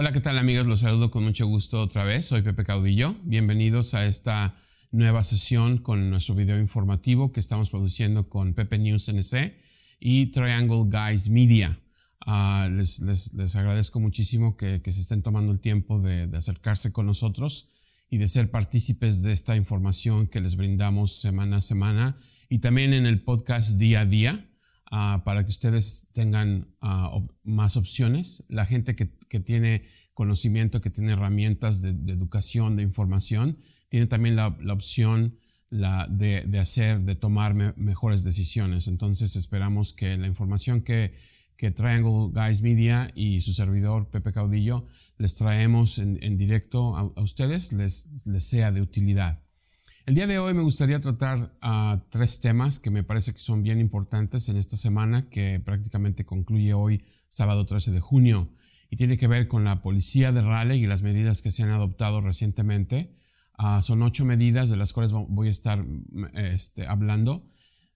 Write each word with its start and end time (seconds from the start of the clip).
Hola, 0.00 0.12
¿qué 0.12 0.22
tal 0.22 0.38
amigos? 0.38 0.66
Los 0.66 0.80
saludo 0.80 1.10
con 1.10 1.24
mucho 1.24 1.46
gusto 1.46 1.78
otra 1.78 2.04
vez. 2.04 2.24
Soy 2.24 2.40
Pepe 2.40 2.64
Caudillo. 2.64 3.16
Bienvenidos 3.22 3.92
a 3.92 4.06
esta 4.06 4.56
nueva 4.92 5.24
sesión 5.24 5.76
con 5.76 6.08
nuestro 6.08 6.34
video 6.34 6.58
informativo 6.58 7.32
que 7.32 7.40
estamos 7.40 7.68
produciendo 7.68 8.30
con 8.30 8.54
Pepe 8.54 8.78
News 8.78 9.10
NC 9.10 9.58
y 10.00 10.28
Triangle 10.28 10.84
Guys 10.86 11.28
Media. 11.28 11.80
Ah, 12.24 12.70
les, 12.72 13.28
agradezco 13.54 14.00
muchísimo 14.00 14.56
que, 14.56 14.80
se 14.82 15.02
estén 15.02 15.20
tomando 15.20 15.52
el 15.52 15.60
tiempo 15.60 16.00
de, 16.00 16.34
acercarse 16.34 16.92
con 16.92 17.04
nosotros 17.04 17.68
y 18.08 18.16
de 18.16 18.28
ser 18.28 18.50
partícipes 18.50 19.20
de 19.20 19.32
esta 19.32 19.54
información 19.54 20.28
que 20.28 20.40
les 20.40 20.56
brindamos 20.56 21.20
semana 21.20 21.58
a 21.58 21.60
semana 21.60 22.16
y 22.48 22.60
también 22.60 22.94
en 22.94 23.04
el 23.04 23.20
podcast 23.20 23.72
día 23.78 24.00
a 24.00 24.06
día. 24.06 24.46
Ah, 24.92 25.22
para 25.24 25.44
que 25.44 25.50
ustedes 25.50 26.08
tengan 26.14 26.74
ah, 26.80 27.16
más 27.44 27.76
opciones. 27.76 28.44
La 28.48 28.66
gente 28.66 28.96
que, 28.96 29.19
tiene 29.38 29.84
conocimiento, 30.14 30.80
que 30.80 30.90
tiene 30.90 31.12
herramientas 31.12 31.80
de, 31.80 31.90
educación, 32.12 32.76
de 32.76 32.82
información, 32.82 33.58
tiene 33.88 34.06
también 34.06 34.34
la, 34.34 34.48
opción 34.72 35.36
de, 35.70 36.58
hacer, 36.60 37.02
de 37.02 37.14
tomar 37.14 37.54
mejores 37.54 38.24
decisiones. 38.24 38.88
Entonces 38.88 39.36
esperamos 39.36 39.92
que 39.92 40.16
la 40.16 40.26
información 40.26 40.82
que, 40.82 41.14
Triangle 41.76 42.30
Guys 42.32 42.62
Media 42.62 43.12
y 43.14 43.42
su 43.42 43.52
servidor 43.52 44.08
Pepe 44.08 44.32
Caudillo 44.32 44.86
les 45.18 45.34
traemos 45.34 45.98
en, 45.98 46.38
directo 46.38 46.96
a, 46.96 47.04
ustedes 47.20 47.72
les 47.72 48.08
sea 48.38 48.72
de 48.72 48.80
utilidad. 48.80 49.42
El 50.06 50.16
día 50.16 50.26
de 50.26 50.40
hoy 50.40 50.54
me 50.54 50.62
gustaría 50.62 51.00
tratar 51.00 51.52
tres 52.10 52.40
temas 52.40 52.80
que 52.80 52.90
me 52.90 53.04
parece 53.04 53.32
que 53.32 53.38
son 53.38 53.62
bien 53.62 53.78
importantes 53.78 54.48
en 54.48 54.56
esta 54.56 54.76
semana 54.76 55.28
que 55.28 55.60
prácticamente 55.64 56.24
concluye 56.24 56.74
hoy, 56.74 57.04
sábado 57.28 57.64
13 57.64 57.92
de 57.92 58.00
junio, 58.00 58.48
y 58.90 58.96
tiene 58.96 59.16
que 59.16 59.28
ver 59.28 59.48
con 59.48 59.64
la 59.64 59.82
policía 59.82 60.32
de 60.32 60.42
Raleigh 60.42 60.82
y 60.82 60.86
las 60.86 61.02
medidas 61.02 61.42
que 61.42 61.50
se 61.50 61.62
han 61.62 61.70
adoptado 61.70 62.20
recientemente. 62.20 63.14
Ah, 63.56 63.82
son 63.82 64.02
ocho 64.02 64.24
medidas 64.24 64.68
de 64.68 64.76
las 64.76 64.92
cuales 64.92 65.12
voy 65.12 65.48
a 65.48 65.50
estar 65.52 65.84
este, 66.34 66.86
hablando. 66.86 67.46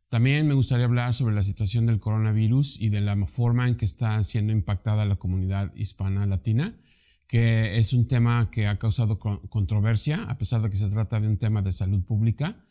También 0.09 0.47
me 0.47 0.55
gustaría 0.55 0.85
hablar 0.85 1.15
sobre 1.15 1.35
la 1.35 1.43
situación 1.43 1.87
del 1.87 1.99
coronavirus 1.99 2.81
y 2.81 2.91
de 2.91 3.01
la 3.01 3.17
forma 3.27 3.67
en 3.67 3.77
que 3.77 3.85
está 3.85 4.23
siendo 4.23 4.53
impactada 4.53 5.05
la 5.05 5.17
comunidad 5.17 5.75
hispana 5.75 6.27
latina 6.27 6.77
que 7.27 7.79
es 7.79 7.93
un 7.93 8.07
tema 8.07 8.51
que 8.51 8.67
ha 8.67 8.79
causado 8.79 9.19
controversia, 9.19 10.25
a 10.25 10.39
pesar 10.39 10.63
de 10.63 10.71
que 10.71 10.77
se 10.77 10.89
trata 10.89 11.21
de 11.21 11.29
un 11.29 11.39
tema 11.39 11.63
de 11.63 11.73
salud 11.73 12.05
pública. 12.05 12.65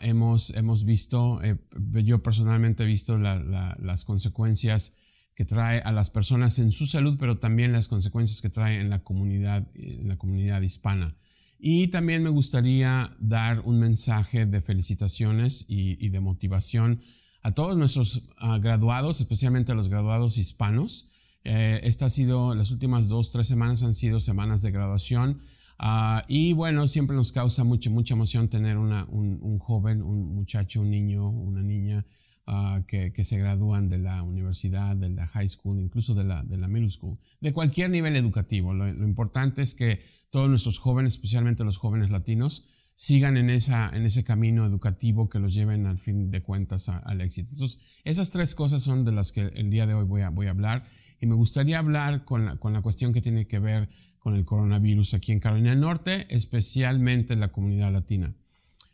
hemos, 0.00 0.50
hemos 0.50 0.84
visto, 0.84 1.42
eh, 1.42 1.56
yo 2.04 2.22
personalmente 2.22 2.82
he 2.82 2.86
visto 2.86 3.18
las 3.18 4.04
consecuencias 4.04 4.96
que 5.42 5.48
trae 5.54 5.80
a 5.80 5.90
las 5.90 6.08
personas 6.08 6.60
en 6.60 6.70
su 6.70 6.86
salud, 6.86 7.16
pero 7.18 7.38
también 7.38 7.72
las 7.72 7.88
consecuencias 7.88 8.40
que 8.40 8.48
trae 8.48 8.80
en 8.80 8.90
la 8.90 9.00
comunidad, 9.00 9.66
en 9.74 10.06
la 10.06 10.16
comunidad 10.16 10.62
hispana. 10.62 11.16
Y 11.58 11.88
también 11.88 12.22
me 12.22 12.30
gustaría 12.30 13.16
dar 13.18 13.58
un 13.64 13.80
mensaje 13.80 14.46
de 14.46 14.60
felicitaciones 14.60 15.64
y, 15.66 16.08
de 16.10 16.20
motivación 16.20 17.00
a 17.42 17.54
todos 17.54 17.76
nuestros 17.76 18.22
ah, 18.38 18.58
graduados, 18.58 19.20
especialmente 19.20 19.72
a 19.72 19.74
los 19.74 19.88
graduados 19.88 20.38
hispanos, 20.38 21.08
eh, 21.42 21.80
esta 21.82 22.06
ha 22.06 22.10
sido, 22.10 22.54
las 22.54 22.70
últimas 22.70 23.08
dos, 23.08 23.32
tres 23.32 23.48
semanas 23.48 23.82
han 23.82 23.94
sido 23.94 24.20
semanas 24.20 24.62
de 24.62 24.70
graduación. 24.70 25.40
Ah, 25.76 26.24
y 26.28 26.52
bueno, 26.52 26.86
siempre 26.86 27.16
nos 27.16 27.32
causa 27.32 27.64
mucha, 27.64 27.90
mucha 27.90 28.14
emoción 28.14 28.48
tener 28.48 28.78
una, 28.78 29.06
un, 29.06 29.58
joven, 29.58 30.02
un 30.02 30.36
muchacho, 30.36 30.82
un 30.82 30.90
niño, 30.90 31.28
una 31.28 31.62
niña 31.64 32.06
ah, 32.46 32.82
que, 32.86 33.12
que, 33.12 33.24
se 33.24 33.38
gradúan 33.38 33.88
de 33.88 33.98
la 33.98 34.22
universidad, 34.22 34.96
de 34.96 35.10
la 35.10 35.26
high 35.28 35.48
school, 35.48 35.80
incluso 35.80 36.14
de 36.14 36.24
la, 36.24 36.42
de 36.42 36.56
la 36.56 36.68
middle 36.68 36.90
school, 36.90 37.18
de 37.40 37.52
cualquier 37.52 37.90
nivel 37.90 38.16
educativo. 38.16 38.74
Lo, 38.74 38.88
importante 38.88 39.62
es 39.62 39.74
que 39.74 40.02
todos 40.30 40.48
nuestros 40.48 40.78
jóvenes, 40.78 41.14
especialmente 41.14 41.64
los 41.64 41.76
jóvenes 41.76 42.10
latinos, 42.10 42.66
sigan 42.94 43.36
en, 43.36 43.50
esa, 43.50 43.90
en 43.94 44.04
ese 44.04 44.24
camino 44.24 44.64
educativo 44.64 45.28
que 45.28 45.38
los 45.38 45.54
lleven 45.54 45.86
al 45.86 45.98
fin 45.98 46.30
de 46.30 46.42
cuentas 46.42 46.88
al 46.88 47.20
éxito. 47.20 47.50
Entonces, 47.52 47.78
esas 48.04 48.30
tres 48.30 48.54
cosas 48.54 48.82
son 48.82 49.04
de 49.04 49.12
las 49.12 49.32
que 49.32 49.40
el 49.40 49.70
día 49.70 49.86
de 49.86 49.94
hoy 49.94 50.04
voy 50.04 50.22
a, 50.22 50.30
voy 50.30 50.46
a 50.46 50.50
hablar 50.50 50.84
y 51.20 51.26
me 51.26 51.34
gustaría 51.34 51.78
hablar 51.78 52.24
con 52.24 52.44
la, 52.44 52.56
con 52.56 52.72
la 52.72 52.82
cuestión 52.82 53.12
que 53.12 53.22
tiene 53.22 53.46
que 53.46 53.58
ver 53.58 53.88
con 54.18 54.36
el 54.36 54.44
coronavirus 54.44 55.14
aquí 55.14 55.32
en 55.32 55.40
Carolina 55.40 55.70
del 55.70 55.80
Norte, 55.80 56.26
especialmente 56.28 57.32
en 57.32 57.40
la 57.40 57.50
comunidad 57.50 57.92
latina. 57.92 58.34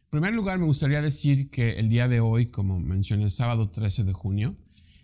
En 0.09 0.23
primer 0.23 0.33
lugar, 0.33 0.59
me 0.59 0.65
gustaría 0.65 1.03
decir 1.03 1.51
que 1.51 1.79
el 1.79 1.91
día 1.91 2.09
de 2.09 2.21
hoy, 2.21 2.47
como 2.47 2.81
mencioné, 2.81 3.25
el 3.25 3.31
sábado 3.31 3.69
13 3.69 4.05
de 4.05 4.15
junio, 4.15 4.57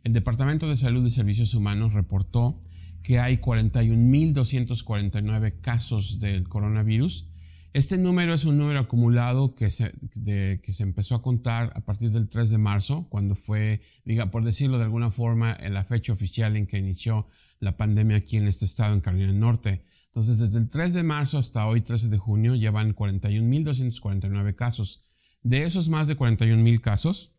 el 0.03 0.15
Departamento 0.15 0.67
de 0.67 0.79
Salud 0.79 1.07
y 1.07 1.11
Servicios 1.11 1.53
Humanos 1.53 1.93
reportó 1.93 2.59
que 3.03 3.21
hay 3.21 3.37
41.249 3.37 5.61
casos 5.61 6.21
del 6.21 6.49
coronavirus 6.49 7.29
este 7.75 7.99
número 7.99 8.35
es 8.35 8.45
un 8.45 8.57
número 8.57 8.79
acumulado 8.79 9.57
que 9.57 9.69
se, 9.69 9.93
que 10.25 10.73
se 10.73 10.85
empezó 10.85 11.17
a 11.17 11.23
contar 11.23 11.73
a 11.75 11.81
partir 11.81 12.13
del 12.13 12.29
3 12.29 12.51
de 12.51 12.59
marzo, 12.59 13.09
cuando 13.09 13.35
fue, 13.35 13.81
diga, 14.05 14.31
por 14.31 14.45
decirlo 14.45 14.79
de 14.79 14.85
alguna 14.85 15.11
forma, 15.11 15.59
la 15.59 15.83
fecha 15.83 16.13
oficial 16.13 16.57
en 16.57 16.69
que 16.69 16.79
inició 16.79 17.27
la 17.59 17.77
pandemia 17.77 18.19
aquí 18.19 18.37
en 18.37 18.47
este 18.47 18.65
estado, 18.65 18.95
en 18.95 19.01
Carolina 19.01 19.33
del 19.33 19.41
Norte. 19.41 19.87
Entonces, 20.15 20.39
desde 20.39 20.61
el 20.61 20.69
3 20.69 20.95
de 20.95 21.03
marzo 21.03 21.39
hasta 21.39 21.67
hoy, 21.67 21.81
13 21.81 22.09
de 22.09 22.19
junio, 22.19 22.55
llevan 22.55 22.95
41.249 22.95 24.55
casos. 24.55 25.03
De 25.43 25.65
esos 25.65 25.89
más 25.89 26.07
de 26.07 26.17
41.000 26.17 26.81
casos, 26.81 27.33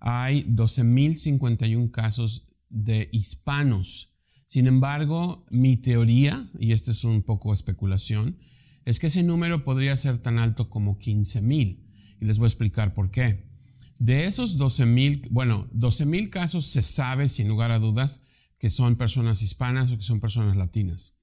hay 0.00 0.44
12.051 0.44 1.90
casos 1.90 2.48
de 2.70 3.10
hispanos. 3.12 4.10
Sin 4.46 4.66
embargo, 4.66 5.44
mi 5.50 5.76
teoría, 5.76 6.48
y 6.58 6.72
esta 6.72 6.92
es 6.92 7.04
un 7.04 7.22
poco 7.22 7.52
especulación, 7.52 8.38
es 8.86 8.98
que 8.98 9.08
ese 9.08 9.22
número 9.22 9.62
podría 9.62 9.94
ser 9.98 10.16
tan 10.16 10.38
alto 10.38 10.70
como 10.70 10.96
15 10.96 11.42
mil. 11.42 11.90
Y 12.22 12.24
les 12.24 12.38
voy 12.38 12.46
a 12.46 12.48
explicar 12.48 12.94
por 12.94 13.10
qué. 13.10 13.50
De 13.98 14.24
esos 14.24 14.56
12 14.56 14.86
mil, 14.86 15.28
bueno, 15.30 15.68
12 15.72 16.06
mil 16.06 16.30
casos 16.30 16.68
se 16.68 16.80
sabe 16.80 17.28
sin 17.28 17.48
lugar 17.48 17.70
a 17.70 17.78
dudas 17.78 18.22
que 18.58 18.70
son 18.70 18.96
personas 18.96 19.42
hispanas 19.42 19.92
o 19.92 19.98
que 19.98 20.04
son 20.04 20.20
personas 20.20 20.56
latinas. 20.56 21.13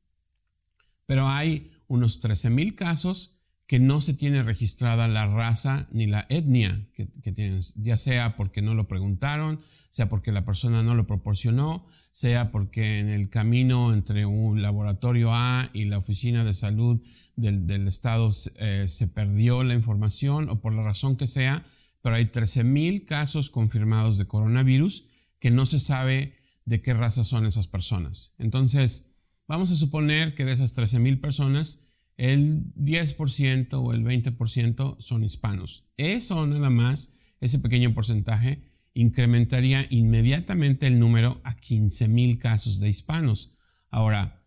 Pero 1.11 1.27
hay 1.27 1.71
unos 1.89 2.21
13 2.21 2.51
mil 2.51 2.73
casos 2.73 3.37
que 3.67 3.79
no 3.79 3.99
se 3.99 4.13
tiene 4.13 4.43
registrada 4.43 5.09
la 5.09 5.27
raza 5.27 5.89
ni 5.91 6.07
la 6.07 6.25
etnia 6.29 6.87
que, 6.93 7.09
que, 7.21 7.33
tienen, 7.33 7.65
ya 7.75 7.97
sea 7.97 8.37
porque 8.37 8.61
no 8.61 8.75
lo 8.75 8.87
preguntaron, 8.87 9.59
sea 9.89 10.07
porque 10.07 10.31
la 10.31 10.45
persona 10.45 10.83
no 10.83 10.95
lo 10.95 11.07
proporcionó, 11.07 11.85
sea 12.13 12.49
porque 12.49 12.99
en 12.99 13.09
el 13.09 13.29
camino 13.29 13.93
entre 13.93 14.25
un 14.25 14.61
laboratorio 14.61 15.33
A 15.33 15.69
y 15.73 15.83
la 15.83 15.97
oficina 15.97 16.45
de 16.45 16.53
salud 16.53 17.01
del, 17.35 17.89
Estado 17.89 18.31
eh, 18.55 18.85
se 18.87 19.07
perdió 19.09 19.65
la 19.65 19.73
información 19.73 20.49
o 20.49 20.61
por 20.61 20.71
la 20.71 20.83
razón 20.83 21.17
que 21.17 21.27
sea, 21.27 21.65
pero 22.01 22.15
hay 22.15 22.27
13.000 22.27 23.03
casos 23.03 23.49
confirmados 23.49 24.17
de 24.17 24.27
coronavirus 24.27 25.09
que 25.41 25.51
no 25.51 25.65
se 25.65 25.79
sabe 25.79 26.35
de 26.63 26.81
qué 26.81 26.93
raza 26.93 27.25
son 27.25 27.45
esas 27.45 27.67
personas. 27.67 28.33
Entonces, 28.37 29.10
vamos 29.51 29.69
a 29.69 29.75
suponer 29.75 30.33
que 30.33 30.45
de 30.45 30.53
esas 30.53 30.73
13.000 30.73 31.19
personas, 31.19 31.83
el 32.15 32.73
10% 32.75 33.73
o 33.73 33.91
el 33.91 34.01
20% 34.01 34.95
son 34.99 35.23
hispanos. 35.25 35.83
Eso 35.97 36.47
nada 36.47 36.69
más, 36.69 37.13
ese 37.41 37.59
pequeño 37.59 37.93
porcentaje, 37.93 38.63
incrementaría 38.93 39.87
inmediatamente 39.89 40.87
el 40.87 40.99
número 40.99 41.41
a 41.43 41.57
15.000 41.57 42.37
casos 42.37 42.79
de 42.79 42.87
hispanos. 42.87 43.53
Ahora, 43.89 44.41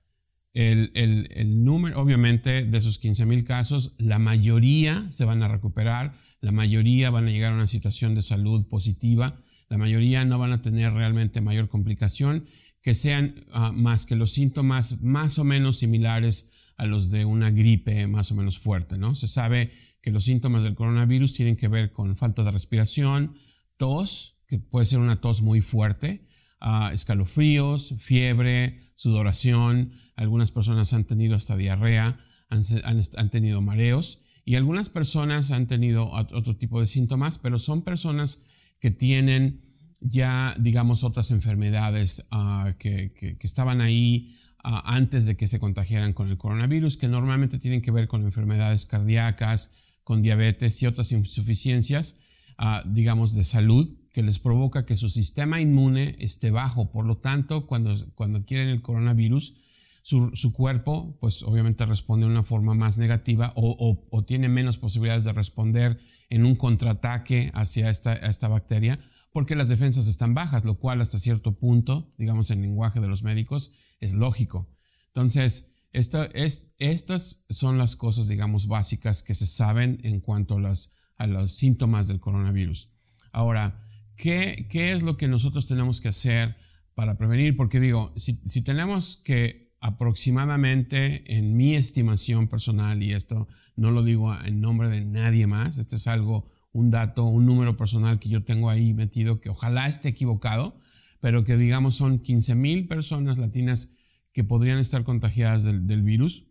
el, 0.55 1.65
número, 1.65 2.01
obviamente, 2.01 2.65
de 2.65 2.79
esos 2.79 2.99
15 2.99 3.27
mil 3.27 3.45
casos, 3.45 3.95
la 3.99 4.19
mayoría 4.19 5.07
se 5.11 5.27
van 5.27 5.43
a 5.43 5.49
recuperar, 5.49 6.15
la 6.41 6.53
mayoría 6.53 7.11
van 7.11 7.27
a 7.27 7.31
llegar 7.31 7.53
a 7.53 7.57
una 7.57 7.67
situación 7.67 8.15
de 8.15 8.23
salud 8.23 8.67
positiva, 8.69 9.43
la 9.69 9.77
mayoría 9.77 10.25
no 10.25 10.39
van 10.39 10.53
a 10.53 10.63
tener 10.63 10.93
realmente 10.93 11.41
mayor 11.41 11.69
complicación, 11.69 12.47
que 12.84 12.95
sean 12.95 13.47
ah, 13.50 13.72
más 13.72 14.05
que 14.05 14.15
los 14.15 14.33
síntomas 14.33 15.00
más 15.00 15.39
o 15.39 15.45
menos 15.45 15.78
similares 15.78 16.53
a 16.76 16.85
los 16.85 17.11
de 17.11 17.25
una 17.25 17.50
gripe 17.50 18.06
más 18.06 18.31
o 18.31 18.35
menos 18.35 18.59
fuerte, 18.59 18.99
¿no? 18.99 19.14
Se 19.14 19.26
sabe 19.26 19.73
que 20.03 20.11
los 20.11 20.25
síntomas 20.25 20.62
del 20.62 20.75
coronavirus 20.75 21.32
tienen 21.32 21.56
que 21.56 21.67
ver 21.67 21.93
con 21.93 22.14
falta 22.14 22.44
de 22.44 22.50
respiración, 22.50 23.37
tos, 23.79 24.37
que 24.47 24.59
puede 24.59 24.85
ser 24.85 24.99
una 24.99 25.23
tos 25.23 25.41
muy 25.41 25.62
fuerte, 25.62 26.29
ah, 26.61 26.91
escalofríos, 26.93 27.94
fiebre, 28.00 28.93
sudoración, 28.97 29.93
algunas 30.14 30.50
personas 30.50 30.93
han 30.93 31.05
tenido 31.05 31.37
hasta 31.37 31.56
diarrea, 31.56 32.20
han, 32.50 33.31
tenido 33.31 33.62
mareos 33.62 34.20
y 34.44 34.56
algunas 34.56 34.91
personas 34.91 35.53
han 35.53 35.67
tenido 35.69 36.11
otro 36.11 36.56
tipo 36.59 36.82
de 36.82 36.87
síntomas, 36.87 37.38
pero 37.38 37.59
son 37.59 37.82
personas 37.82 38.44
que 38.79 38.91
tienen 38.91 39.63
ya, 40.05 40.55
digamos, 40.59 41.03
otras 41.03 41.31
enfermedades 41.31 42.27
ah, 42.31 42.75
que, 42.79 43.39
estaban 43.41 43.81
ahí 43.81 44.37
ah, 44.62 44.83
antes 44.85 45.25
de 45.25 45.37
que 45.37 45.49
se 45.49 45.59
contagiaran 45.59 46.12
con 46.12 46.29
el 46.29 46.37
coronavirus, 46.37 46.99
que 46.99 47.09
normalmente 47.09 47.59
tienen 47.59 47.81
que 47.81 47.91
ver 47.91 48.06
con 48.06 48.23
enfermedades 48.23 48.85
cardíacas, 48.85 49.73
con 50.05 50.21
diabetes 50.21 50.83
y 50.83 50.87
otras 50.87 51.11
insuficiencias, 51.11 52.21
ah, 52.59 52.83
digamos, 52.87 53.35
de 53.35 53.45
salud 53.45 53.97
que 54.12 54.23
les 54.23 54.39
provoca 54.39 54.85
que 54.85 54.99
su 54.99 55.09
sistema 55.09 55.61
inmune 55.61 56.17
esté 56.21 56.50
bajo. 56.50 56.93
Por 56.93 57.07
lo 57.07 57.17
tanto, 57.17 57.67
cuando, 57.67 57.97
cuando 58.15 58.45
el 58.47 58.83
coronavirus, 58.83 59.55
su, 60.03 60.53
cuerpo, 60.53 61.17
pues 61.19 61.43
obviamente 61.43 61.87
responde 61.87 62.27
de 62.27 62.33
una 62.33 62.43
forma 62.43 62.75
más 62.75 62.99
negativa 62.99 63.55
o, 63.57 64.25
tiene 64.27 64.50
menos 64.50 64.77
posibilidades 64.77 65.25
de 65.25 65.33
responder 65.33 65.99
en 66.29 66.45
un 66.45 66.57
contraataque 66.57 67.50
hacia 67.55 67.89
esta, 67.89 68.12
esta 68.12 68.49
bacteria 68.49 69.00
porque 69.35 69.57
las 69.57 69.69
defensas 69.69 70.07
están 70.07 70.33
bajas, 70.33 70.65
lo 70.65 70.79
cual 70.79 71.01
hasta 71.01 71.19
cierto 71.19 71.59
punto, 71.59 72.15
digamos 72.19 72.53
en 72.53 72.63
lenguaje 72.63 73.01
de 73.01 73.09
los 73.09 73.25
médicos, 73.25 73.73
es 73.99 74.15
lógico. 74.15 74.71
Entonces, 75.09 75.75
esta, 75.91 76.27
es, 76.27 76.73
estas 76.79 77.45
son 77.51 77.77
las 77.77 77.97
cosas, 77.97 78.29
digamos, 78.29 78.69
básicas 78.69 79.25
que 79.25 79.35
se 79.35 79.49
saben 79.49 79.99
en 80.05 80.21
cuanto 80.21 80.57
a, 80.57 81.27
los 81.27 81.53
síntomas 81.53 82.07
del 82.07 82.21
coronavirus. 82.21 82.93
Ahora, 83.33 83.85
¿qué, 84.17 84.69
¿qué, 84.71 84.93
es 84.93 85.03
lo 85.03 85.17
que 85.17 85.27
nosotros 85.27 85.67
tenemos 85.67 86.01
que 86.01 86.09
hacer 86.09 86.55
para 86.95 87.19
prevenir? 87.19 87.57
Porque 87.57 87.81
digo, 87.81 88.15
si 88.17 88.63
tenemos 88.63 89.17
que 89.25 89.75
aproximadamente, 89.81 91.37
en 91.37 91.57
mi 91.57 91.75
estimación 91.75 92.47
personal, 92.47 93.03
y 93.03 93.15
esto 93.15 93.49
no 93.75 93.91
lo 93.91 94.05
digo 94.05 94.33
en 94.45 94.61
nombre 94.61 94.89
de 94.89 95.05
nadie 95.05 95.49
más, 95.49 95.77
esto 95.77 95.97
es 95.97 96.07
algo, 96.07 96.54
un 96.75 96.91
dato, 96.91 97.25
un 97.25 97.47
número 97.47 97.76
personal 97.76 98.19
que 98.19 98.29
yo 98.29 98.44
tengo 98.44 98.69
ahí 98.69 98.93
metido, 98.93 99.41
que 99.41 99.49
ojalá 99.49 99.87
esté 99.87 100.09
equivocado, 100.11 100.76
pero 101.21 101.44
que 101.44 101.56
digamos 101.56 101.94
son 101.94 102.19
15 102.19 102.55
mil 102.56 102.88
personas 102.88 103.38
latinas 103.38 103.93
que 104.32 104.43
podrían 104.43 104.79
estar 104.79 105.05
contagiadas 105.05 105.62
del, 105.62 106.03
virus, 106.03 106.44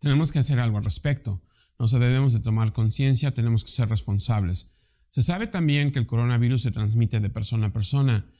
tenemos 0.00 0.32
que 0.32 0.38
hacer 0.38 0.58
algo 0.58 0.78
al 0.78 0.84
respecto. 0.84 1.42
No 1.78 1.88
se 1.88 1.98
debemos 1.98 2.32
de 2.32 2.40
tomar 2.40 2.72
conciencia, 2.72 3.34
tenemos 3.34 3.64
que 3.64 3.70
ser 3.70 3.90
responsables. 3.90 4.74
Se 5.10 5.22
sabe 5.22 5.46
también 5.46 5.92
que 5.92 5.98
el 5.98 6.06
coronavirus 6.06 6.62
se 6.62 6.70
transmite 6.70 7.20
de 7.20 7.28
persona 7.28 7.66
a 7.66 7.72
persona 7.72 8.30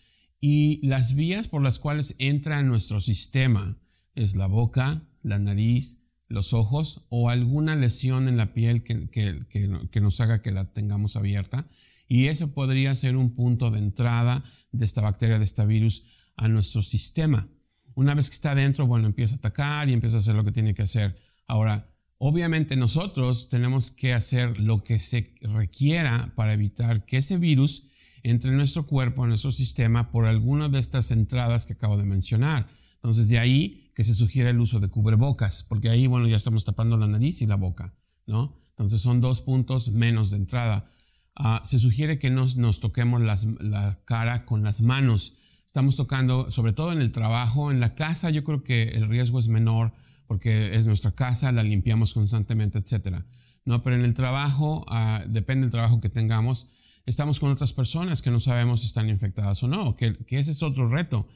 y 0.40 0.84
las 0.86 1.14
vías 1.14 1.48
por 1.48 1.62
las 1.62 1.78
cuales 1.78 2.16
entra 2.18 2.60
en 2.60 2.68
nuestro 2.68 3.02
sistema, 3.02 3.76
es 4.14 4.36
la 4.36 4.46
boca, 4.46 5.06
la 5.22 5.38
nariz, 5.38 6.00
los 6.28 6.52
ojos 6.52 7.02
o 7.08 7.30
alguna 7.30 7.74
lesión 7.74 8.28
en 8.28 8.36
la 8.36 8.52
piel 8.52 8.82
que, 8.82 10.00
nos 10.00 10.20
haga 10.20 10.42
que 10.42 10.52
la 10.52 10.72
tengamos 10.72 11.16
abierta. 11.16 11.66
Y 12.06 12.26
ese 12.26 12.46
podría 12.46 12.94
ser 12.94 13.16
un 13.16 13.34
punto 13.34 13.70
de 13.70 13.78
entrada 13.78 14.44
de 14.72 14.84
esta 14.84 15.00
bacteria, 15.00 15.38
de 15.38 15.44
este 15.44 15.64
virus 15.66 16.04
a 16.36 16.48
nuestro 16.48 16.82
sistema. 16.82 17.48
Una 17.94 18.14
vez 18.14 18.28
que 18.30 18.34
está 18.34 18.54
dentro, 18.54 18.86
bueno, 18.86 19.06
empieza 19.06 19.34
a 19.34 19.38
atacar 19.38 19.88
y 19.88 19.92
empieza 19.92 20.16
a 20.16 20.20
hacer 20.20 20.34
lo 20.34 20.44
que 20.44 20.52
tiene 20.52 20.74
que 20.74 20.82
hacer. 20.82 21.18
Ahora, 21.46 21.90
obviamente 22.18 22.76
nosotros 22.76 23.48
tenemos 23.48 23.90
que 23.90 24.12
hacer 24.12 24.58
lo 24.60 24.84
que 24.84 25.00
se 25.00 25.34
requiera 25.40 26.32
para 26.36 26.52
evitar 26.52 27.04
que 27.04 27.18
ese 27.18 27.38
virus 27.38 27.88
entre 28.22 28.50
en 28.50 28.56
nuestro 28.56 28.86
cuerpo, 28.86 29.24
en 29.24 29.30
nuestro 29.30 29.52
sistema, 29.52 30.10
por 30.10 30.26
alguna 30.26 30.68
de 30.68 30.78
estas 30.78 31.10
entradas 31.10 31.66
que 31.66 31.74
acabo 31.74 31.96
de 31.96 32.04
mencionar. 32.04 32.68
Entonces, 32.96 33.28
de 33.28 33.38
ahí 33.38 33.87
que 33.98 34.04
se 34.04 34.14
sugiere 34.14 34.50
el 34.50 34.60
uso 34.60 34.78
de 34.78 34.86
cubrebocas, 34.86 35.64
porque 35.64 35.88
ahí, 35.90 36.06
bueno, 36.06 36.28
ya 36.28 36.36
estamos 36.36 36.64
tapando 36.64 36.96
la 36.96 37.08
nariz 37.08 37.42
y 37.42 37.46
la 37.46 37.56
boca, 37.56 37.96
¿no? 38.28 38.56
Entonces 38.70 39.00
son 39.00 39.20
dos 39.20 39.40
puntos 39.40 39.90
menos 39.90 40.30
de 40.30 40.36
entrada. 40.36 40.92
Ah, 41.34 41.62
se 41.64 41.80
sugiere 41.80 42.20
que 42.20 42.30
nos, 42.30 42.56
nos 42.56 42.78
toquemos 42.78 43.20
la 43.20 43.98
cara 44.04 44.44
con 44.44 44.62
las 44.62 44.82
manos. 44.82 45.34
Estamos 45.66 45.96
tocando, 45.96 46.52
sobre 46.52 46.72
todo 46.72 46.92
en 46.92 47.00
el 47.00 47.10
trabajo, 47.10 47.72
en 47.72 47.80
la 47.80 47.96
casa, 47.96 48.30
yo 48.30 48.44
creo 48.44 48.62
que 48.62 48.84
el 48.84 49.08
riesgo 49.08 49.40
es 49.40 49.48
menor 49.48 49.94
porque 50.28 50.76
es 50.76 50.86
nuestra 50.86 51.16
casa, 51.16 51.50
la 51.50 51.64
limpiamos 51.64 52.14
constantemente, 52.14 52.78
etcétera. 52.78 53.26
No, 53.64 53.82
pero 53.82 53.96
en 53.96 54.04
el 54.04 54.14
trabajo, 54.14 54.86
ah, 54.86 55.24
depende 55.26 55.62
del 55.62 55.72
trabajo 55.72 56.00
que 56.00 56.08
tengamos, 56.08 56.68
estamos 57.04 57.40
con 57.40 57.50
otras 57.50 57.72
personas 57.72 58.22
que 58.22 58.30
no 58.30 58.38
sabemos 58.38 58.82
si 58.82 58.86
están 58.86 59.08
infectadas 59.08 59.60
o 59.64 59.66
no, 59.66 59.96
que, 59.96 60.16
que 60.18 60.38
ese 60.38 60.52
es 60.52 60.62
otro 60.62 60.88
reto 60.88 61.26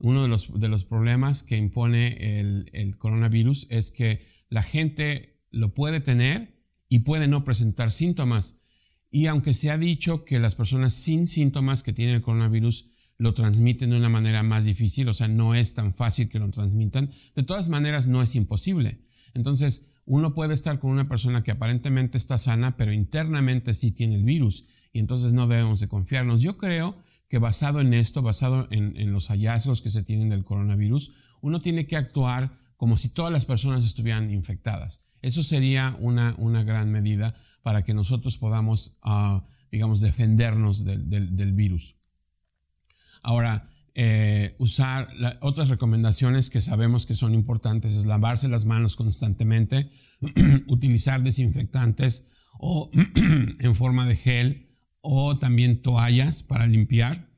uno 0.00 0.22
de 0.22 0.28
los, 0.28 0.48
de 0.58 0.68
los 0.68 0.84
problemas 0.84 1.42
que 1.42 1.56
impone 1.56 2.40
el, 2.40 2.96
coronavirus 2.98 3.66
es 3.70 3.92
que 3.92 4.26
la 4.48 4.62
gente 4.62 5.40
lo 5.50 5.74
puede 5.74 6.00
tener 6.00 6.58
y 6.88 7.00
puede 7.00 7.28
no 7.28 7.44
presentar 7.44 7.92
síntomas. 7.92 8.58
Y 9.10 9.26
aunque 9.26 9.54
se 9.54 9.70
ha 9.70 9.78
dicho 9.78 10.24
que 10.24 10.38
las 10.38 10.54
personas 10.54 10.94
sin 10.94 11.26
síntomas 11.26 11.82
que 11.82 11.92
tienen 11.92 12.16
el 12.16 12.22
coronavirus 12.22 12.90
lo 13.18 13.34
transmiten 13.34 13.90
de 13.90 13.98
una 13.98 14.08
manera 14.08 14.42
más 14.42 14.64
difícil, 14.64 15.08
o 15.08 15.14
sea, 15.14 15.28
no 15.28 15.54
es 15.54 15.74
tan 15.74 15.92
fácil 15.92 16.30
que 16.30 16.38
lo 16.38 16.50
transmitan, 16.50 17.10
de 17.36 17.42
todas 17.42 17.68
maneras 17.68 18.06
no 18.06 18.22
es 18.22 18.34
imposible. 18.34 19.02
Entonces, 19.34 19.86
uno 20.06 20.34
puede 20.34 20.54
estar 20.54 20.78
con 20.78 20.90
una 20.90 21.08
persona 21.08 21.42
que 21.42 21.50
aparentemente 21.50 22.16
está 22.16 22.38
sana, 22.38 22.78
pero 22.78 22.92
internamente 22.92 23.74
sí 23.74 23.92
tiene 23.92 24.14
el 24.14 24.24
virus, 24.24 24.64
y 24.92 24.98
entonces 24.98 25.34
no 25.34 25.46
debemos 25.46 25.80
de 25.80 25.88
confiarnos. 25.88 26.40
Yo 26.40 26.56
creo 26.56 26.96
que 27.30 27.38
basado 27.38 27.80
en 27.80 27.94
esto, 27.94 28.22
basado 28.22 28.66
en, 28.72 29.12
los 29.12 29.28
hallazgos 29.28 29.82
que 29.82 29.90
se 29.90 30.02
tienen 30.02 30.30
del 30.30 30.44
coronavirus, 30.44 31.12
uno 31.40 31.60
tiene 31.60 31.86
que 31.86 31.96
actuar 31.96 32.58
como 32.76 32.98
si 32.98 33.14
todas 33.14 33.32
las 33.32 33.46
personas 33.46 33.84
estuvieran 33.84 34.32
infectadas. 34.32 35.06
Eso 35.22 35.44
sería 35.44 35.96
una, 36.00 36.34
una 36.38 36.64
gran 36.64 36.90
medida 36.90 37.36
para 37.62 37.84
que 37.84 37.94
nosotros 37.94 38.36
podamos, 38.36 38.98
ah, 39.02 39.46
digamos, 39.70 40.00
defendernos 40.00 40.84
del, 40.84 41.52
virus. 41.52 41.94
Ahora, 43.22 43.70
eh, 43.94 44.56
usar 44.58 45.10
otras 45.40 45.68
recomendaciones 45.68 46.50
que 46.50 46.60
sabemos 46.60 47.06
que 47.06 47.14
son 47.14 47.32
importantes 47.32 47.94
es 47.94 48.06
lavarse 48.06 48.48
las 48.48 48.64
manos 48.64 48.96
constantemente, 48.96 49.92
utilizar 50.66 51.22
desinfectantes 51.22 52.26
o 52.58 52.90
en 53.60 53.76
forma 53.76 54.08
de 54.08 54.16
gel 54.16 54.69
o 55.00 55.38
también 55.38 55.82
toallas 55.82 56.42
para 56.42 56.66
limpiar. 56.66 57.28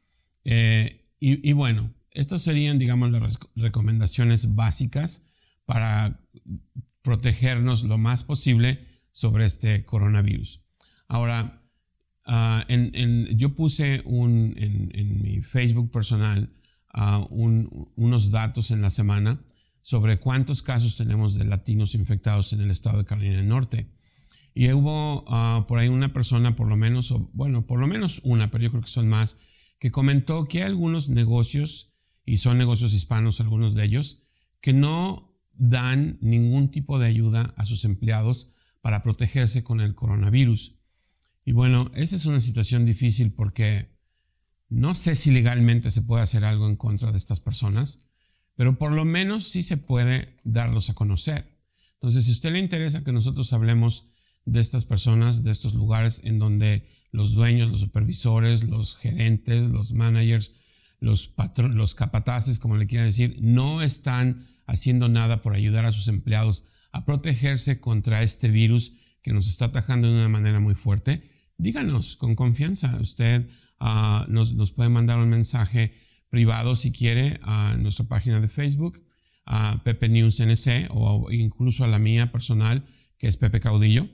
Eh, 0.45 1.07
y, 1.21 1.53
bueno, 1.53 1.95
estas 2.11 2.43
serían, 2.43 2.81
digamos, 2.81 3.13
las 3.13 3.39
recomendaciones 3.55 4.57
básicas 4.57 5.25
para 5.65 6.21
protegernos 7.03 7.85
lo 7.85 7.97
más 7.97 8.25
posible 8.25 8.81
sobre 9.13 9.47
este 9.47 9.85
coronavirus. 9.85 10.61
Ahora, 11.07 11.63
ah, 12.25 12.67
yo 12.69 13.55
puse 13.55 14.03
en, 14.05 15.21
mi 15.23 15.43
Facebook 15.43 15.93
personal 15.93 16.51
ah, 16.93 17.25
unos 17.31 18.31
datos 18.33 18.73
en 18.73 18.83
la 18.83 18.91
semana 18.91 19.41
sobre 19.83 20.19
cuántos 20.19 20.63
casos 20.63 20.97
tenemos 20.97 21.35
de 21.35 21.45
latinos 21.45 21.95
infectados 21.95 22.53
en 22.53 22.63
el 22.63 22.71
estado 22.71 22.99
de 22.99 23.05
Carolina 23.05 23.37
del 23.37 23.49
Norte. 23.49 23.87
Y 24.55 24.71
hubo 24.73 25.25
ah, 25.29 25.65
por 25.69 25.79
ahí 25.79 25.89
una 25.89 26.13
persona, 26.13 26.57
por 26.57 26.69
lo 26.69 26.77
menos, 26.77 27.11
o, 27.11 27.31
bueno, 27.33 27.67
por 27.67 27.79
lo 27.79 27.87
menos 27.87 28.21
una, 28.25 28.51
pero 28.51 28.65
yo 28.65 28.71
creo 28.71 28.83
que 28.83 28.91
son 28.91 29.09
más, 29.09 29.39
que 29.79 29.91
comentó 29.91 30.47
que 30.47 30.59
hay 30.59 30.65
algunos 30.65 31.09
negocios, 31.09 31.93
y 32.25 32.39
son 32.39 32.59
negocios 32.59 32.93
hispanos 32.93 33.41
algunos 33.41 33.75
de 33.75 33.85
ellos, 33.85 34.23
que 34.61 34.73
no 34.73 35.37
dan 35.55 36.19
ningún 36.21 36.71
tipo 36.71 36.99
de 36.99 37.07
ayuda 37.07 37.55
a 37.57 37.67
sus 37.67 37.85
empleados 37.85 38.53
para 38.81 39.03
protegerse 39.03 39.65
con 39.65 39.81
el 39.81 39.95
coronavirus. 39.95 40.77
Y 41.45 41.53
bueno, 41.53 41.91
esa 41.95 42.17
es 42.17 42.27
una 42.27 42.41
situación 42.41 42.85
difícil 42.85 43.33
porque 43.33 43.89
no 44.69 44.95
sé 44.95 45.17
si 45.17 45.31
legalmente 45.31 45.91
se 45.91 46.03
puede 46.03 46.23
hacer 46.23 46.45
algo 46.45 46.69
en 46.69 46.77
contra 46.77 47.13
de 47.13 47.19
estas 47.19 47.41
personas, 47.41 48.03
pero 48.55 48.79
por 48.79 48.93
lo 48.93 49.05
menos 49.05 49.49
sí 49.49 49.63
se 49.63 49.77
puede 49.77 50.39
darlos 50.45 50.91
a 50.91 50.95
conocer. 50.95 51.59
Entonces, 51.95 52.25
si 52.25 52.31
a 52.31 52.35
usted 52.35 52.53
le 52.53 52.59
interesa 52.59 53.05
que 53.05 53.13
nosotros 53.13 53.53
hablemos 53.53 54.12
de 54.45 54.61
estas 54.61 54.85
personas, 54.85 55.43
de 55.43 55.51
estos 55.51 55.75
lugares 55.75 56.21
en 56.25 56.39
donde 56.39 56.89
los 57.13 57.33
dueños, 57.33 57.71
los 57.71 57.81
supervisores, 57.81 58.65
los 58.65 58.97
gerentes, 58.97 59.67
los 59.67 59.93
managers, 59.93 60.53
los, 60.99 61.33
los 61.57 61.95
capataces, 61.95 62.59
como 62.59 62.77
le 62.77 62.87
quieran 62.87 63.09
decir, 63.09 63.39
no 63.41 63.83
están 63.83 64.47
haciendo 64.67 65.09
nada 65.09 65.43
por 65.43 65.55
ayudar 65.55 65.85
a 65.85 65.93
sus 65.93 66.09
empleados 66.09 66.65
a 66.91 67.05
protegerse 67.05 67.81
contra 67.81 68.23
este 68.23 68.49
virus 68.49 68.95
que 69.23 69.33
nos 69.33 69.49
está 69.49 69.67
atacando 69.67 70.09
de 70.09 70.15
una 70.15 70.29
manera 70.29 70.61
muy 70.61 70.75
fuerte, 70.75 71.31
díganos 71.59 72.17
con 72.17 72.35
confianza. 72.35 72.99
Usted 73.01 73.49
ah, 73.79 74.27
nos, 74.29 74.55
nos, 74.55 74.73
puede 74.73 74.91
mandar 74.91 75.19
un 75.19 75.29
mensaje 75.29 75.95
privado 76.29 76.77
si 76.77 76.93
quiere 76.93 77.39
a 77.43 77.77
nuestra 77.79 78.07
página 78.07 78.41
de 78.41 78.49
Facebook, 78.49 79.01
a 79.45 79.83
Pepe 79.85 80.09
News 80.09 80.41
NC 80.41 80.89
o 80.91 81.31
incluso 81.31 81.85
a 81.85 81.89
la 81.89 81.99
mía 81.99 82.33
personal, 82.33 82.87
que 83.19 83.29
es 83.29 83.37
Pepe 83.37 83.61
Caudillo 83.61 84.09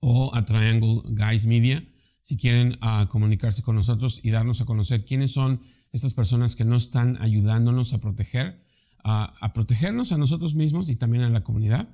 o 0.00 0.34
a 0.34 0.44
Triangle 0.44 1.02
Guys 1.04 1.46
Media 1.46 1.84
si 2.22 2.36
quieren 2.36 2.76
ah, 2.82 3.08
comunicarse 3.10 3.62
con 3.62 3.76
nosotros 3.76 4.20
y 4.22 4.30
darnos 4.30 4.60
a 4.60 4.66
conocer 4.66 5.06
quiénes 5.06 5.32
son 5.32 5.62
estas 5.92 6.12
personas 6.12 6.56
que 6.56 6.66
nos 6.66 6.84
están 6.84 7.16
ayudándonos 7.22 7.94
a 7.94 8.00
proteger, 8.02 8.62
a 9.02 9.52
protegernos 9.54 10.12
a 10.12 10.18
nosotros 10.18 10.54
mismos 10.54 10.90
y 10.90 10.96
también 10.96 11.24
a 11.24 11.30
la 11.30 11.42
comunidad. 11.42 11.88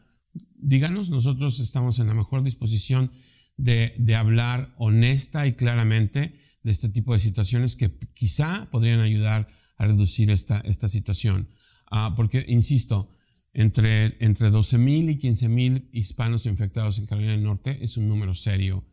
Díganos, 0.56 1.10
nosotros 1.10 1.60
estamos 1.60 2.00
en 2.00 2.08
la 2.08 2.14
mejor 2.14 2.42
disposición 2.42 3.12
de, 3.56 3.94
de 3.98 4.16
hablar 4.16 4.74
honesta 4.78 5.46
y 5.46 5.52
claramente 5.52 6.40
de 6.64 6.72
este 6.72 6.88
tipo 6.88 7.14
de 7.14 7.20
situaciones 7.20 7.76
que 7.76 7.96
quizá 8.14 8.68
podrían 8.72 9.00
ayudar 9.00 9.48
a 9.76 9.86
reducir 9.86 10.30
esta, 10.30 10.58
esta 10.60 10.88
situación. 10.88 11.48
Ah, 11.90 12.14
porque, 12.16 12.44
insisto, 12.48 13.10
entre, 13.54 14.16
entre 14.18 14.50
12.000 14.50 15.12
y 15.12 15.18
15.000 15.18 15.88
hispanos 15.92 16.44
infectados 16.44 16.98
en 16.98 17.06
Carolina 17.06 17.32
del 17.32 17.44
Norte 17.44 17.78
es 17.82 17.96
un 17.96 18.08
número 18.08 18.34
serio. 18.34 18.84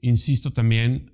Insisto 0.00 0.52
también, 0.52 1.12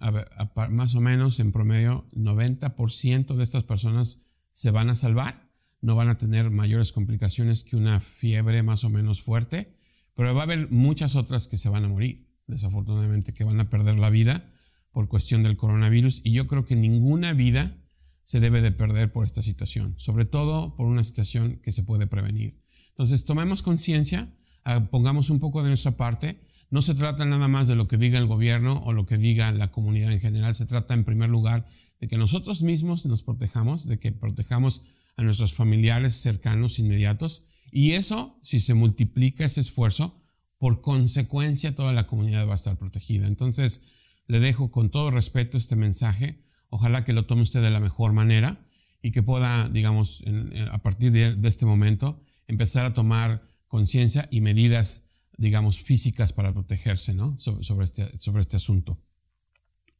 más 0.71 0.95
o 0.95 1.01
menos 1.01 1.41
en 1.41 1.53
promedio, 1.53 2.07
90% 2.13 3.35
de 3.35 3.45
estas 3.45 3.65
personas 3.65 4.23
se 4.53 4.71
van 4.71 4.89
a 4.89 4.97
salvar. 4.97 5.47
no 5.81 5.95
van 5.95 6.09
a 6.09 6.19
tener 6.19 6.51
mayores 6.51 6.91
complicaciones 6.91 7.63
que 7.63 7.77
una 7.77 8.01
fiebre 8.01 8.65
más 8.65 8.83
o 8.83 8.91
menos 8.91 9.23
fuerte, 9.23 9.77
pero 10.15 10.35
va 10.35 10.41
a 10.41 10.45
haber 10.45 10.71
muchas 10.73 11.15
otras 11.15 11.47
que 11.47 11.57
se 11.57 11.69
van 11.69 11.85
a 11.85 11.89
morir, 11.89 12.27
desafortunadamente, 12.49 13.33
que 13.33 13.45
van 13.45 13.61
a 13.61 13.71
perder 13.71 13.97
la 13.97 14.11
vida 14.11 14.51
por 14.91 15.09
cuestión 15.09 15.45
del 15.45 15.57
coronavirus 15.57 16.21
y 16.25 16.33
yo 16.33 16.49
creo 16.49 16.65
que 16.65 16.75
ninguna 16.75 17.33
vida 17.33 17.77
se 18.25 18.41
debe 18.41 18.61
de 18.61 18.73
perder 18.73 19.13
por 19.13 19.25
esta 19.25 19.43
situación, 19.43 19.95
sobre 19.99 20.25
todo 20.25 20.75
por 20.77 20.87
una 20.87 21.05
situación 21.05 21.61
que 21.63 21.71
se 21.71 21.85
puede 21.85 22.07
prevenir. 22.07 22.61
Entonces, 22.99 23.25
tomemos 23.25 23.63
conciencia, 23.63 24.29
ah, 24.65 24.89
pongamos 24.91 25.31
un 25.31 25.39
poco 25.39 25.63
de 25.63 25.69
nuestra 25.69 25.97
parte. 25.97 26.41
No 26.69 26.83
se 26.83 26.97
trata 26.97 27.25
nada 27.25 27.47
más 27.47 27.69
de 27.69 27.77
lo 27.77 27.87
que 27.87 27.97
diga 27.97 28.19
el 28.19 28.27
gobierno 28.27 28.83
o 28.85 28.93
lo 28.93 29.07
que 29.07 29.17
diga 29.17 29.53
la 29.53 29.71
comunidad 29.71 30.13
en 30.13 30.21
general, 30.21 30.57
se 30.57 30.67
trata 30.67 30.95
en 30.95 31.05
primer 31.05 31.31
lugar 31.31 31.69
de 32.01 32.09
que 32.09 32.19
nosotros 32.19 32.63
mismos 32.63 33.07
nos 33.07 33.23
protejamos, 33.23 33.87
de 33.87 34.01
que 34.01 34.11
protejamos 34.11 34.83
a 35.17 35.23
nuestros 35.23 35.55
familiares 35.55 36.17
cercanos, 36.17 36.79
inmediatos, 36.81 37.45
y 37.71 37.93
eso, 37.93 38.39
si 38.43 38.61
se 38.61 38.75
multiplica 38.75 39.45
ese 39.45 39.61
esfuerzo, 39.61 40.21
por 40.59 40.81
consecuencia 40.81 41.75
toda 41.75 41.93
la 41.93 42.07
comunidad 42.07 42.47
va 42.49 42.53
a 42.53 42.57
estar 42.57 42.77
protegida. 42.79 43.27
Entonces, 43.27 43.83
le 44.27 44.41
dejo 44.41 44.71
con 44.71 44.91
todo 44.91 45.11
respeto 45.11 45.57
este 45.57 45.77
mensaje. 45.77 46.43
Ojalá 46.69 47.05
que 47.05 47.13
lo 47.13 47.27
tome 47.27 47.43
usted 47.43 47.63
de 47.63 47.71
la 47.71 47.81
mejor 47.81 48.13
manera 48.13 48.67
y 49.03 49.13
que 49.13 49.23
pueda, 49.23 49.69
digamos, 49.69 50.23
a 50.71 50.79
partir 50.83 51.13
de, 51.13 51.49
este 51.49 51.65
momento, 51.65 52.25
empezar 52.49 52.85
a 52.87 52.95
tomar 52.95 53.43
conciencia 53.69 54.27
y 54.31 54.41
medidas, 54.41 55.07
digamos, 55.37 55.81
físicas 55.81 56.33
para 56.33 56.53
protegerse, 56.53 57.15
¿no? 57.15 57.39
sobre, 57.39 57.85
este, 57.85 58.19
sobre 58.19 58.43
este 58.43 58.57
asunto. 58.57 58.99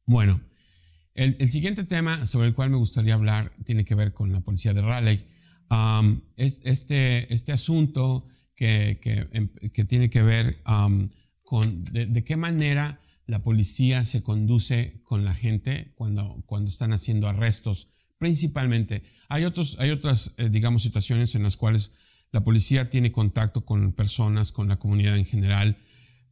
Bueno, 0.05 0.41
el, 1.15 1.51
siguiente 1.51 1.85
tema 1.85 2.27
sobre 2.27 2.49
el 2.49 2.55
cual 2.55 2.71
me 2.71 2.77
gustaría 2.77 3.15
hablar 3.15 3.53
tiene 3.65 3.85
que 3.85 3.95
ver 3.95 4.13
con 4.13 4.33
la 4.33 4.41
policía 4.41 4.73
de 4.73 4.83
Raleigh. 4.83 5.27
Um, 5.71 6.23
este, 6.37 7.33
este 7.33 7.53
asunto 7.53 8.27
que, 8.55 8.99
em, 9.33 9.49
que, 9.49 9.85
tiene 9.85 10.11
que 10.11 10.23
ver 10.23 10.63
um, 10.67 11.11
con 11.43 11.85
de, 11.85 12.25
qué 12.25 12.37
manera 12.37 13.01
la 13.27 13.43
policía 13.43 14.05
se 14.05 14.23
conduce 14.23 15.01
con 15.05 15.25
la 15.25 15.35
gente 15.35 15.93
cuando, 15.97 16.43
cuando 16.47 16.69
están 16.69 16.93
haciendo 16.93 17.29
arrestos, 17.29 17.89
principalmente. 18.19 19.03
Hay, 19.29 19.45
otros, 19.45 19.77
hay 19.79 19.91
otras, 19.91 20.35
eh, 20.39 20.49
digamos, 20.49 20.83
situaciones 20.83 21.35
en 21.35 21.43
las 21.43 21.57
cuales 21.57 21.95
la 22.31 22.45
policía 22.45 22.91
tiene 22.91 23.13
contacto 23.13 23.65
con 23.65 23.93
personas, 23.93 24.53
con 24.53 24.69
la 24.69 24.79
comunidad 24.79 25.17
en 25.17 25.25
general, 25.25 25.79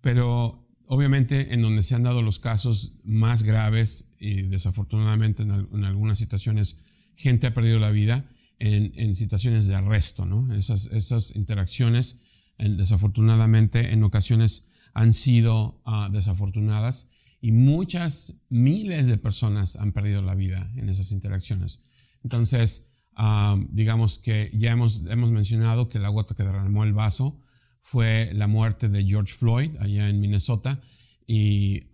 pero 0.01 0.69
obviamente 0.87 1.55
en 1.55 1.63
donde 1.63 1.83
se 1.83 1.95
han 1.95 2.03
dado 2.03 2.23
los 2.23 2.39
casos 2.39 2.93
más 3.05 3.43
graves 3.43 4.09
y 4.19 4.43
desafortunadamente 4.43 5.43
en, 5.43 5.85
algunas 5.85 6.19
situaciones 6.19 6.81
gente 7.15 7.47
ha 7.47 7.55
perdido 7.55 7.79
la 7.79 7.91
vida 7.91 8.31
en, 8.59 9.17
situaciones 9.17 9.67
de 9.67 9.75
arresto, 9.75 10.25
¿no? 10.25 10.55
Esas, 10.55 10.87
esas 10.87 11.35
interacciones 11.35 12.21
desafortunadamente 12.59 13.93
en 13.93 14.03
ocasiones 14.03 14.67
han 14.95 15.13
sido 15.13 15.83
ah, 15.85 16.09
desafortunadas 16.11 17.11
y 17.41 17.53
muchas 17.53 18.35
miles 18.49 19.07
de 19.07 19.19
personas 19.19 19.77
han 19.77 19.93
perdido 19.93 20.23
la 20.23 20.35
vida 20.35 20.73
en 20.77 20.89
esas 20.89 21.13
interacciones. 21.13 21.85
Entonces, 22.25 22.89
ah, 23.17 23.59
digamos 23.71 24.19
que 24.19 24.51
ya 24.55 24.73
hemos, 24.73 25.03
hemos 25.09 25.31
mencionado 25.31 25.89
que 25.89 25.99
la 25.99 26.09
gota 26.09 26.35
que 26.35 26.45
derramó 26.45 26.85
el 26.85 26.93
vaso 26.93 27.41
fue 27.83 28.31
la 28.35 28.47
muerte 28.47 28.89
de 28.89 29.05
George 29.05 29.35
Floyd 29.35 29.71
allá 29.79 30.09
en 30.09 30.21
Minnesota 30.21 30.81
y 31.27 31.85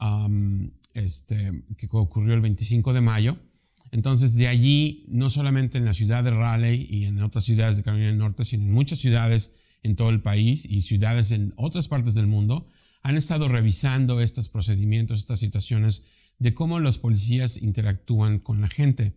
este, 0.94 1.64
que 1.76 1.88
ocurrió 1.90 2.34
el 2.34 2.40
25 2.40 2.92
de 2.92 3.00
mayo. 3.00 3.38
Entonces, 3.90 4.34
de 4.34 4.48
allí, 4.48 5.04
no 5.08 5.28
solamente 5.28 5.76
en 5.76 5.84
la 5.84 5.92
ciudad 5.92 6.24
de 6.24 6.30
Raleigh 6.30 6.86
y 6.88 7.04
en 7.04 7.22
otras 7.22 7.44
ciudades 7.44 7.76
de 7.76 7.82
Carolina 7.82 8.08
del 8.08 8.18
Norte, 8.18 8.44
sino 8.44 8.64
en 8.64 8.72
muchas 8.72 8.98
ciudades 8.98 9.54
en 9.82 9.96
todo 9.96 10.10
el 10.10 10.22
país 10.22 10.64
y 10.64 10.82
ciudades 10.82 11.30
en 11.30 11.52
otras 11.56 11.88
partes 11.88 12.14
del 12.14 12.26
mundo, 12.26 12.66
han 13.02 13.16
estado 13.16 13.48
revisando 13.48 14.20
estos 14.20 14.48
procedimientos, 14.48 15.20
estas 15.20 15.40
situaciones 15.40 16.04
de 16.38 16.54
cómo 16.54 16.80
los 16.80 16.98
policías 16.98 17.60
interactúan 17.60 18.38
con 18.38 18.60
la 18.60 18.68
gente. 18.68 19.14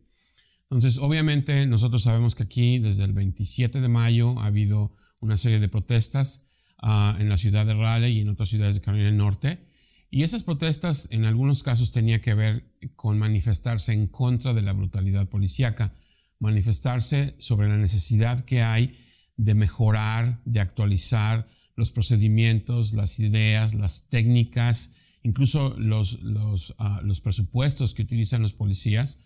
Entonces, 0.75 1.01
obviamente, 1.01 1.65
nosotros 1.67 2.03
sabemos 2.03 2.35
que 2.35 2.43
aquí 2.43 2.79
desde 2.79 3.05
el 3.05 3.13
27 3.13 3.79
de 3.79 3.87
mayo 3.87 4.37
ha 4.41 4.47
habido 4.47 4.93
una 5.21 5.37
serie 5.37 5.61
de 5.61 5.69
protestas 5.69 6.45
ah, 6.81 7.15
en 7.17 7.29
la 7.29 7.37
ciudad 7.37 7.65
de 7.65 7.73
Raleigh 7.73 8.17
y 8.17 8.19
en 8.19 8.27
otras 8.27 8.49
ciudades 8.49 8.75
de 8.75 8.81
Carolina 8.81 9.07
del 9.07 9.15
Norte. 9.15 9.69
Y 10.11 10.23
esas 10.23 10.43
protestas 10.43 11.07
en 11.11 11.23
algunos 11.23 11.63
casos 11.63 11.93
tenían 11.93 12.19
que 12.19 12.33
ver 12.33 12.65
con 12.97 13.17
manifestarse 13.17 13.93
en 13.93 14.07
contra 14.07 14.53
de 14.53 14.63
la 14.63 14.73
brutalidad 14.73 15.29
policíaca, 15.29 15.93
manifestarse 16.39 17.35
sobre 17.39 17.69
la 17.69 17.77
necesidad 17.77 18.43
que 18.43 18.61
hay 18.61 18.97
de 19.37 19.53
mejorar, 19.53 20.41
de 20.43 20.59
actualizar 20.59 21.47
los 21.77 21.91
procedimientos, 21.91 22.91
las 22.91 23.17
ideas, 23.17 23.73
las 23.73 24.09
técnicas, 24.09 24.93
incluso 25.23 25.73
los, 25.77 26.21
los, 26.21 26.75
ah, 26.79 26.99
los 27.01 27.21
presupuestos 27.21 27.93
que 27.93 28.01
utilizan 28.01 28.41
los 28.41 28.51
policías 28.51 29.21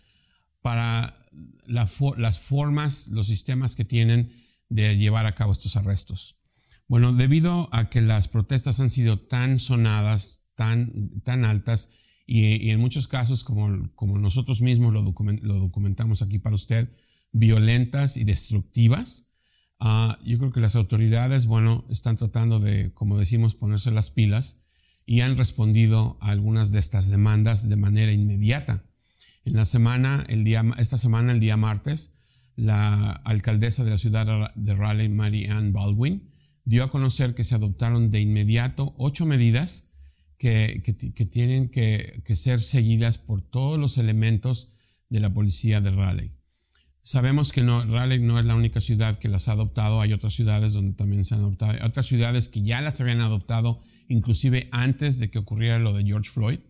para 0.62 1.26
las 1.66 2.38
formas, 2.38 3.08
los 3.08 3.26
sistemas 3.26 3.76
que 3.76 3.84
tienen 3.84 4.32
de 4.68 4.96
llevar 4.96 5.26
a 5.26 5.34
cabo 5.34 5.52
estos 5.52 5.76
arrestos. 5.76 6.36
Bueno, 6.86 7.12
debido 7.12 7.68
a 7.72 7.88
que 7.88 8.00
las 8.00 8.28
protestas 8.28 8.80
han 8.80 8.90
sido 8.90 9.20
tan 9.20 9.58
sonadas, 9.58 10.44
tan, 10.54 11.20
tan 11.22 11.44
altas, 11.44 11.90
y, 12.26 12.70
en 12.70 12.80
muchos 12.80 13.08
casos, 13.08 13.42
como, 13.42 13.90
como 13.94 14.18
nosotros 14.18 14.60
mismos 14.60 14.92
lo, 14.92 15.02
lo 15.02 15.54
documentamos 15.54 16.22
aquí 16.22 16.38
para 16.38 16.54
usted, 16.54 16.88
violentas 17.32 18.16
y 18.16 18.24
destructivas, 18.24 19.30
Ah, 19.80 20.18
yo 20.22 20.38
creo 20.38 20.52
que 20.52 20.60
las 20.60 20.76
autoridades, 20.76 21.46
bueno, 21.46 21.86
están 21.88 22.18
tratando 22.18 22.60
de, 22.60 22.92
como 22.92 23.16
decimos, 23.16 23.54
ponerse 23.54 23.90
las 23.90 24.10
pilas 24.10 24.62
y 25.06 25.22
han 25.22 25.38
respondido 25.38 26.18
a 26.20 26.30
algunas 26.30 26.70
de 26.70 26.78
estas 26.78 27.08
demandas 27.08 27.66
de 27.66 27.76
manera 27.76 28.12
inmediata. 28.12 28.84
En 29.44 29.54
la 29.54 29.64
semana, 29.64 30.26
esta 30.78 30.98
semana, 30.98 31.32
el 31.32 31.40
día 31.40 31.56
martes, 31.56 32.14
la 32.56 33.12
alcaldesa 33.12 33.84
de 33.84 33.90
la 33.90 33.98
ciudad 33.98 34.52
de 34.54 34.74
Raleigh, 34.74 35.08
Mary 35.08 35.46
Ann 35.46 35.72
Baldwin, 35.72 36.30
dio 36.64 36.84
a 36.84 36.90
conocer 36.90 37.34
que 37.34 37.44
se 37.44 37.54
adoptaron 37.54 38.10
de 38.10 38.20
inmediato 38.20 38.94
ocho 38.98 39.24
medidas 39.26 39.90
que, 40.36 40.82
tienen 41.30 41.68
que, 41.68 42.22
ser 42.36 42.62
seguidas 42.62 43.18
por 43.18 43.42
todos 43.42 43.78
los 43.78 43.98
elementos 43.98 44.72
de 45.08 45.20
la 45.20 45.32
policía 45.32 45.80
de 45.80 45.90
Raleigh. 45.90 46.32
Sabemos 47.02 47.52
que 47.52 47.62
Raleigh 47.62 48.20
no 48.22 48.38
es 48.38 48.44
la 48.44 48.54
única 48.54 48.80
ciudad 48.80 49.18
que 49.18 49.28
las 49.28 49.48
ha 49.48 49.52
adoptado, 49.52 50.00
hay 50.00 50.12
otras 50.12 50.34
ciudades 50.34 50.72
donde 50.72 50.94
también 50.94 51.24
se 51.24 51.34
han 51.34 51.40
adoptado, 51.40 51.72
hay 51.72 51.80
otras 51.82 52.06
ciudades 52.06 52.48
que 52.48 52.62
ya 52.62 52.80
las 52.80 53.00
habían 53.00 53.20
adoptado 53.20 53.80
inclusive 54.08 54.68
antes 54.72 55.18
de 55.18 55.30
que 55.30 55.38
ocurriera 55.38 55.78
lo 55.78 55.92
de 55.92 56.04
George 56.04 56.30
Floyd. 56.30 56.60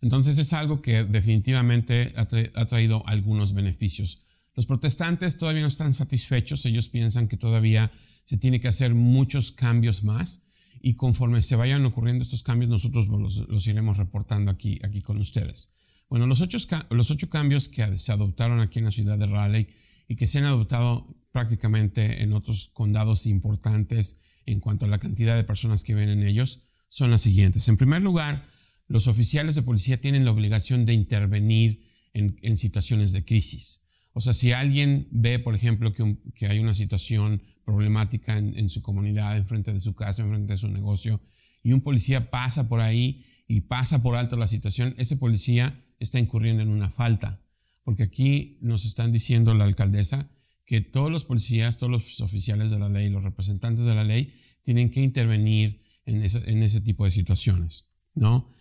Entonces 0.00 0.38
es 0.38 0.52
algo 0.52 0.82
que 0.82 1.04
definitivamente 1.04 2.12
ha, 2.16 2.26
traído 2.66 3.06
algunos 3.06 3.54
beneficios. 3.54 4.22
Los 4.54 4.66
protestantes 4.66 5.38
todavía 5.38 5.62
no 5.62 5.68
están 5.68 5.94
satisfechos, 5.94 6.64
ellos 6.66 6.88
piensan 6.88 7.28
que 7.28 7.36
todavía 7.36 7.90
se 8.24 8.36
tiene 8.36 8.60
que 8.60 8.68
hacer 8.68 8.94
muchos 8.94 9.52
cambios 9.52 10.04
más 10.04 10.42
y 10.80 10.94
conforme 10.94 11.42
se 11.42 11.56
vayan 11.56 11.84
ocurriendo 11.84 12.22
estos 12.22 12.42
cambios 12.42 12.70
nosotros 12.70 13.06
los, 13.08 13.66
iremos 13.66 13.96
reportando 13.96 14.50
aquí, 14.50 14.78
aquí 14.82 15.02
con 15.02 15.18
ustedes. 15.18 15.72
Bueno, 16.08 16.26
los 16.26 16.40
ocho, 16.40 16.58
los 16.90 17.10
ocho 17.10 17.28
cambios 17.28 17.68
que 17.68 17.98
se 17.98 18.12
adoptaron 18.12 18.60
aquí 18.60 18.78
en 18.78 18.84
la 18.84 18.92
ciudad 18.92 19.18
de 19.18 19.26
Raleigh 19.26 19.68
y 20.08 20.16
que 20.16 20.26
se 20.26 20.38
han 20.38 20.44
adoptado 20.44 21.16
prácticamente 21.32 22.22
en 22.22 22.32
otros 22.32 22.70
condados 22.72 23.26
importantes 23.26 24.20
en 24.46 24.60
cuanto 24.60 24.86
a 24.86 24.88
la 24.88 24.98
cantidad 24.98 25.36
de 25.36 25.44
personas 25.44 25.82
que 25.82 25.94
ven 25.94 26.08
en 26.08 26.22
ellos 26.22 26.62
son 26.88 27.10
las 27.10 27.22
siguientes. 27.22 27.66
En 27.68 27.76
primer 27.76 28.02
lugar, 28.02 28.46
los 28.88 29.06
oficiales 29.06 29.54
de 29.54 29.62
policía 29.62 30.00
tienen 30.00 30.24
la 30.24 30.30
obligación 30.30 30.86
de 30.86 30.94
intervenir 30.94 31.84
en, 32.12 32.56
situaciones 32.56 33.12
de 33.12 33.24
crisis. 33.24 33.82
O 34.12 34.20
sea, 34.20 34.32
si 34.32 34.52
alguien 34.52 35.08
ve, 35.10 35.38
por 35.38 35.54
ejemplo, 35.54 35.92
que, 35.92 36.46
hay 36.46 36.58
una 36.58 36.74
situación 36.74 37.42
problemática 37.64 38.38
en, 38.38 38.58
en, 38.58 38.70
su 38.70 38.80
comunidad, 38.80 39.36
enfrente 39.36 39.72
de 39.72 39.80
su 39.80 39.94
casa, 39.94 40.22
enfrente 40.22 40.54
de 40.54 40.58
su 40.58 40.68
negocio, 40.68 41.20
y 41.62 41.72
un 41.72 41.82
policía 41.82 42.30
pasa 42.30 42.68
por 42.68 42.80
ahí 42.80 43.26
y 43.46 43.62
pasa 43.62 44.02
por 44.02 44.16
alto 44.16 44.36
la 44.36 44.46
situación, 44.46 44.94
ese 44.98 45.16
policía 45.16 45.84
está 45.98 46.18
incurriendo 46.18 46.62
en 46.62 46.68
una 46.68 46.90
falta, 46.90 47.42
porque 47.84 48.04
aquí 48.04 48.58
nos 48.60 48.84
están 48.84 49.12
diciendo 49.12 49.52
la 49.54 49.64
alcaldesa 49.64 50.30
que 50.64 50.80
todos 50.80 51.10
los 51.10 51.24
policías, 51.24 51.78
todos 51.78 51.90
los 51.90 52.20
oficiales 52.20 52.70
de 52.70 52.78
la 52.78 52.88
ley, 52.88 53.08
los 53.08 53.22
representantes 53.22 53.84
de 53.84 53.94
la 53.94 54.04
ley, 54.04 54.34
tienen 54.62 54.90
que 54.90 55.00
intervenir 55.00 55.82
en 56.04 56.22
ese, 56.22 56.80
tipo 56.80 57.04
de 57.04 57.10
situaciones, 57.10 57.86
¿no? 58.14 58.52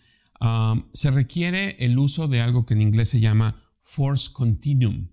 Se 0.94 1.12
requiere 1.12 1.78
el 1.80 1.98
uso 1.98 2.28
de 2.28 2.42
algo 2.42 2.66
que 2.66 2.74
en 2.74 2.82
inglés 2.82 3.10
se 3.10 3.20
llama 3.20 3.64
force 3.82 4.32
continuum. 4.32 5.10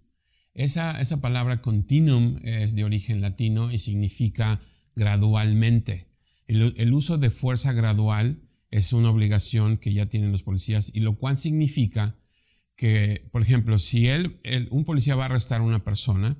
Esa, 0.54 1.00
esa 1.00 1.20
palabra 1.20 1.62
continuum 1.62 2.38
es 2.42 2.74
de 2.74 2.84
origen 2.84 3.20
latino 3.20 3.70
y 3.70 3.78
significa 3.78 4.60
gradualmente. 4.94 6.08
El, 6.46 6.92
uso 6.92 7.16
de 7.16 7.30
fuerza 7.30 7.72
gradual 7.72 8.42
es 8.70 8.92
una 8.92 9.10
obligación 9.10 9.78
que 9.78 9.94
ya 9.94 10.06
tienen 10.06 10.32
los 10.32 10.42
policías 10.42 10.90
y 10.92 11.00
lo 11.00 11.16
cual 11.16 11.38
significa 11.38 12.16
que, 12.76 13.28
por 13.32 13.42
ejemplo, 13.42 13.78
si 13.78 14.08
él, 14.08 14.40
un 14.70 14.84
policía 14.84 15.14
va 15.14 15.24
a 15.24 15.26
arrestar 15.26 15.60
a 15.60 15.64
una 15.64 15.84
persona, 15.84 16.36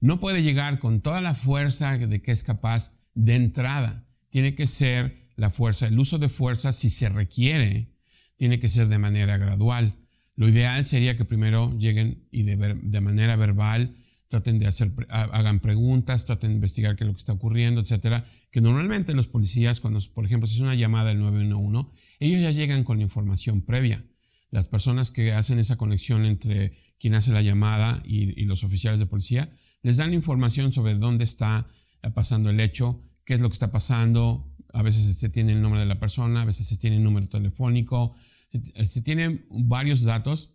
no 0.00 0.20
puede 0.20 0.42
llegar 0.42 0.78
con 0.78 1.00
toda 1.00 1.20
la 1.20 1.34
fuerza 1.34 1.96
de 1.98 2.22
que 2.22 2.32
es 2.32 2.44
capaz 2.44 2.96
de 3.14 3.34
entrada. 3.34 4.06
Tiene 4.30 4.54
que 4.54 4.66
ser 4.66 5.30
la 5.36 5.50
fuerza, 5.50 5.88
el 5.88 5.98
uso 5.98 6.18
de 6.18 6.28
fuerza, 6.28 6.72
si 6.72 6.90
se 6.90 7.08
requiere, 7.08 7.95
tiene 8.36 8.60
que 8.60 8.68
ser 8.68 8.88
de 8.88 8.98
manera 8.98 9.36
gradual. 9.38 9.94
Lo 10.36 10.48
ideal 10.48 10.84
sería 10.84 11.16
que 11.16 11.24
primero 11.24 11.76
lleguen 11.78 12.26
y 12.30 12.42
de, 12.42 13.00
manera 13.00 13.36
verbal 13.36 13.96
traten 14.28 14.58
de 14.58 14.66
hacer, 14.66 14.92
hagan 15.08 15.60
preguntas, 15.60 16.26
traten 16.26 16.50
de 16.50 16.56
investigar 16.56 16.96
qué 16.96 17.04
es 17.04 17.08
lo 17.08 17.14
que 17.14 17.20
está 17.20 17.32
ocurriendo, 17.32 17.80
etcétera. 17.80 18.26
Que 18.50 18.60
normalmente 18.60 19.14
los 19.14 19.28
policías, 19.28 19.80
cuando, 19.80 20.00
por 20.12 20.26
ejemplo, 20.26 20.46
si 20.46 20.56
es 20.56 20.60
una 20.60 20.74
llamada 20.74 21.08
del 21.08 21.20
911, 21.20 21.90
ellos 22.20 22.42
ya 22.42 22.50
llegan 22.50 22.84
con 22.84 22.98
la 22.98 23.04
información 23.04 23.62
previa. 23.62 24.04
Las 24.50 24.66
personas 24.66 25.10
que 25.10 25.32
hacen 25.32 25.58
esa 25.58 25.76
conexión 25.76 26.24
entre 26.24 26.74
quien 26.98 27.14
hace 27.14 27.32
la 27.32 27.42
llamada 27.42 28.02
y, 28.04 28.44
los 28.44 28.62
oficiales 28.62 29.00
de 29.00 29.06
policía, 29.06 29.50
les 29.82 29.96
dan 29.96 30.12
información 30.12 30.72
sobre 30.72 30.94
dónde 30.94 31.24
está 31.24 31.68
pasando 32.14 32.50
el 32.50 32.60
hecho, 32.60 33.02
qué 33.24 33.34
es 33.34 33.40
lo 33.40 33.48
que 33.48 33.54
está 33.54 33.70
pasando. 33.72 34.52
A 34.76 34.82
veces 34.82 35.16
se 35.16 35.28
tiene 35.28 35.52
el 35.52 35.62
nombre 35.62 35.80
de 35.80 35.86
la 35.86 35.98
persona, 35.98 36.42
a 36.42 36.44
veces 36.44 36.66
se 36.66 36.76
tiene 36.76 36.96
el 36.96 37.04
número 37.04 37.28
telefónico, 37.28 38.14
se, 38.48 38.86
se 38.86 39.02
tienen 39.02 39.46
varios 39.50 40.02
datos 40.02 40.52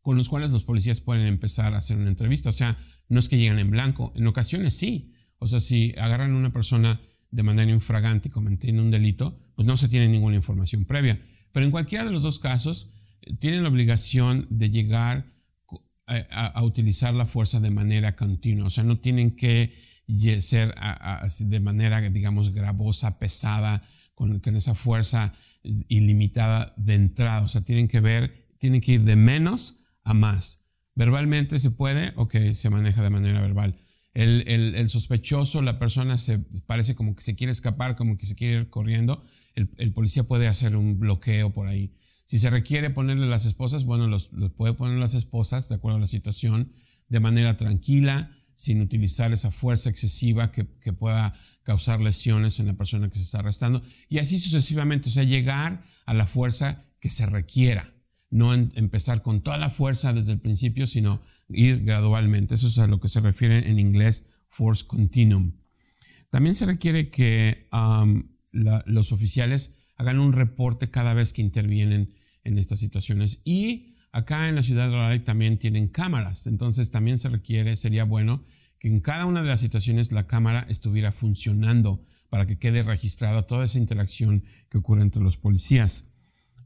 con 0.00 0.16
los 0.16 0.28
cuales 0.28 0.50
los 0.50 0.62
policías 0.62 1.00
pueden 1.00 1.26
empezar 1.26 1.74
a 1.74 1.78
hacer 1.78 1.96
una 1.96 2.08
entrevista. 2.08 2.50
O 2.50 2.52
sea, 2.52 2.78
no 3.08 3.20
es 3.20 3.28
que 3.28 3.38
llegan 3.38 3.58
en 3.58 3.70
blanco, 3.70 4.12
en 4.14 4.26
ocasiones 4.26 4.76
sí. 4.76 5.12
O 5.38 5.48
sea, 5.48 5.60
si 5.60 5.94
agarran 5.98 6.32
a 6.32 6.36
una 6.36 6.52
persona 6.52 7.00
de 7.30 7.42
manera 7.42 7.70
infragante 7.70 8.28
y 8.28 8.30
cometiendo 8.30 8.82
un 8.82 8.90
delito, 8.90 9.38
pues 9.54 9.66
no 9.66 9.76
se 9.76 9.88
tiene 9.88 10.08
ninguna 10.08 10.36
información 10.36 10.84
previa. 10.84 11.20
Pero 11.52 11.66
en 11.66 11.72
cualquiera 11.72 12.04
de 12.04 12.12
los 12.12 12.22
dos 12.22 12.38
casos, 12.38 12.92
eh, 13.22 13.34
tienen 13.36 13.62
la 13.62 13.68
obligación 13.68 14.46
de 14.50 14.70
llegar 14.70 15.32
a, 16.06 16.62
utilizar 16.62 17.14
la 17.14 17.26
fuerza 17.26 17.58
de 17.58 17.70
manera 17.70 18.14
continua. 18.14 18.68
O 18.68 18.70
sea, 18.70 18.84
no 18.84 19.00
tienen 19.00 19.34
que 19.34 19.74
ser 20.40 20.74
de 21.38 21.60
manera, 21.60 22.00
digamos, 22.00 22.52
gravosa, 22.52 23.18
pesada, 23.18 23.82
con, 24.14 24.40
con 24.40 24.56
esa 24.56 24.74
fuerza 24.74 25.34
ilimitada 25.88 26.74
de 26.76 26.94
entrada. 26.94 27.42
O 27.42 27.48
sea, 27.48 27.62
tienen 27.62 27.88
que 27.88 28.00
ver, 28.00 28.48
tienen 28.58 28.80
que 28.80 28.92
ir 28.92 29.04
de 29.04 29.16
menos 29.16 29.78
a 30.02 30.14
más. 30.14 30.64
Verbalmente 30.94 31.58
se 31.58 31.70
puede, 31.70 32.12
ok, 32.16 32.36
se 32.54 32.70
maneja 32.70 33.02
de 33.02 33.10
manera 33.10 33.40
verbal. 33.40 33.78
El, 34.14 34.88
sospechoso, 34.88 35.60
la 35.60 35.78
persona 35.78 36.16
se 36.16 36.38
parece 36.38 36.94
como 36.94 37.14
que 37.14 37.22
se 37.22 37.36
quiere 37.36 37.52
escapar, 37.52 37.96
como 37.96 38.16
que 38.16 38.24
se 38.24 38.34
quiere 38.34 38.60
ir 38.60 38.70
corriendo, 38.70 39.24
el, 39.54 39.92
policía 39.92 40.24
puede 40.24 40.48
hacer 40.48 40.74
un 40.74 40.98
bloqueo 40.98 41.52
por 41.52 41.68
ahí. 41.68 41.94
Si 42.24 42.38
se 42.38 42.48
requiere 42.48 42.88
ponerle 42.88 43.26
las 43.26 43.44
esposas, 43.44 43.84
bueno, 43.84 44.06
los, 44.06 44.30
puede 44.56 44.72
poner 44.72 44.98
las 44.98 45.14
esposas 45.14 45.68
de 45.68 45.74
acuerdo 45.74 45.98
a 45.98 46.00
la 46.00 46.06
situación, 46.06 46.72
de 47.08 47.20
manera 47.20 47.58
tranquila, 47.58 48.30
sin 48.56 48.80
utilizar 48.80 49.32
esa 49.32 49.52
fuerza 49.52 49.90
excesiva 49.90 50.50
que, 50.50 50.64
pueda 50.92 51.34
causar 51.62 52.00
lesiones 52.00 52.58
en 52.58 52.66
la 52.66 52.74
persona 52.74 53.08
que 53.08 53.16
se 53.16 53.22
está 53.22 53.38
arrestando, 53.38 53.82
y 54.08 54.18
así 54.18 54.38
sucesivamente, 54.38 55.08
o 55.08 55.12
sea, 55.12 55.22
llegar 55.22 55.84
a 56.06 56.14
la 56.14 56.26
fuerza 56.26 56.84
que 57.00 57.10
se 57.10 57.26
requiera 57.26 57.92
no 58.30 58.54
empezar 58.54 59.22
con 59.22 59.42
toda 59.42 59.58
la 59.58 59.70
fuerza 59.70 60.12
desde 60.12 60.32
el 60.32 60.40
principio, 60.40 60.86
sino 60.86 61.22
ir 61.48 61.84
gradualmente. 61.84 62.56
Eso 62.56 62.66
es 62.66 62.78
a 62.78 62.86
lo 62.86 63.00
que 63.00 63.08
se 63.08 63.20
refiere 63.20 63.70
en 63.70 63.78
inglés 63.78 64.26
force 64.48 64.84
continuum. 64.86 65.52
También 66.30 66.54
se 66.54 66.66
requiere 66.66 67.10
que 67.10 67.68
los 68.52 69.12
oficiales 69.12 69.76
hagan 69.96 70.18
un 70.18 70.32
reporte 70.32 70.90
cada 70.90 71.14
vez 71.14 71.32
que 71.32 71.42
intervienen 71.42 72.14
en 72.44 72.58
estas 72.58 72.80
situaciones. 72.80 73.40
Y 73.44 73.95
acá 74.16 74.48
en 74.48 74.54
la 74.54 74.62
ciudad 74.62 74.88
de 74.88 74.96
Raleigh 74.96 75.24
también 75.24 75.58
tienen 75.58 75.88
cámaras. 75.88 76.46
Entonces 76.46 76.90
también 76.90 77.18
se 77.18 77.28
requiere, 77.28 77.76
sería 77.76 78.04
bueno 78.04 78.44
que 78.78 78.88
en 78.88 79.00
cada 79.00 79.26
una 79.26 79.42
de 79.42 79.48
las 79.48 79.60
situaciones 79.60 80.10
la 80.10 80.26
cámara 80.26 80.66
estuviera 80.70 81.12
funcionando 81.12 82.02
para 82.30 82.46
que 82.46 82.58
quede 82.58 82.82
registrada 82.82 83.46
toda 83.46 83.66
esa 83.66 83.78
interacción 83.78 84.44
que 84.70 84.78
ocurre 84.78 85.02
entre 85.02 85.22
los 85.22 85.36
policías. 85.36 86.10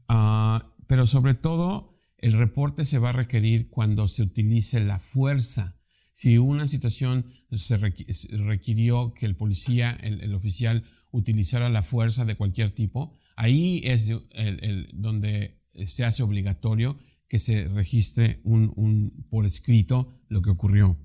Ah, 0.07 0.73
pero 0.87 1.07
sobre 1.07 1.33
todo 1.33 1.99
el 2.17 2.33
reporte 2.33 2.85
se 2.85 2.99
va 2.99 3.09
a 3.09 3.13
requerir 3.13 3.69
cuando 3.69 4.07
se 4.07 4.23
utilice 4.23 4.79
la 4.79 4.99
fuerza. 4.99 5.75
Si 6.13 6.37
una 6.37 6.67
situación 6.67 7.33
se 7.57 7.77
requirió 7.77 9.13
que 9.13 9.25
el 9.25 9.35
policía, 9.35 9.91
el, 9.91 10.33
oficial, 10.33 10.85
utilizara 11.11 11.69
la 11.69 11.83
fuerza 11.83 12.23
de 12.23 12.35
cualquier 12.35 12.71
tipo, 12.71 13.13
ahí 13.35 13.81
es 13.83 14.09
donde 14.93 15.61
se 15.85 16.05
hace 16.05 16.23
obligatorio 16.23 16.97
que 17.31 17.39
se 17.39 17.63
registre 17.69 18.41
un, 18.43 19.25
por 19.29 19.45
escrito 19.45 20.19
lo 20.27 20.41
que 20.41 20.49
ocurrió. 20.49 20.99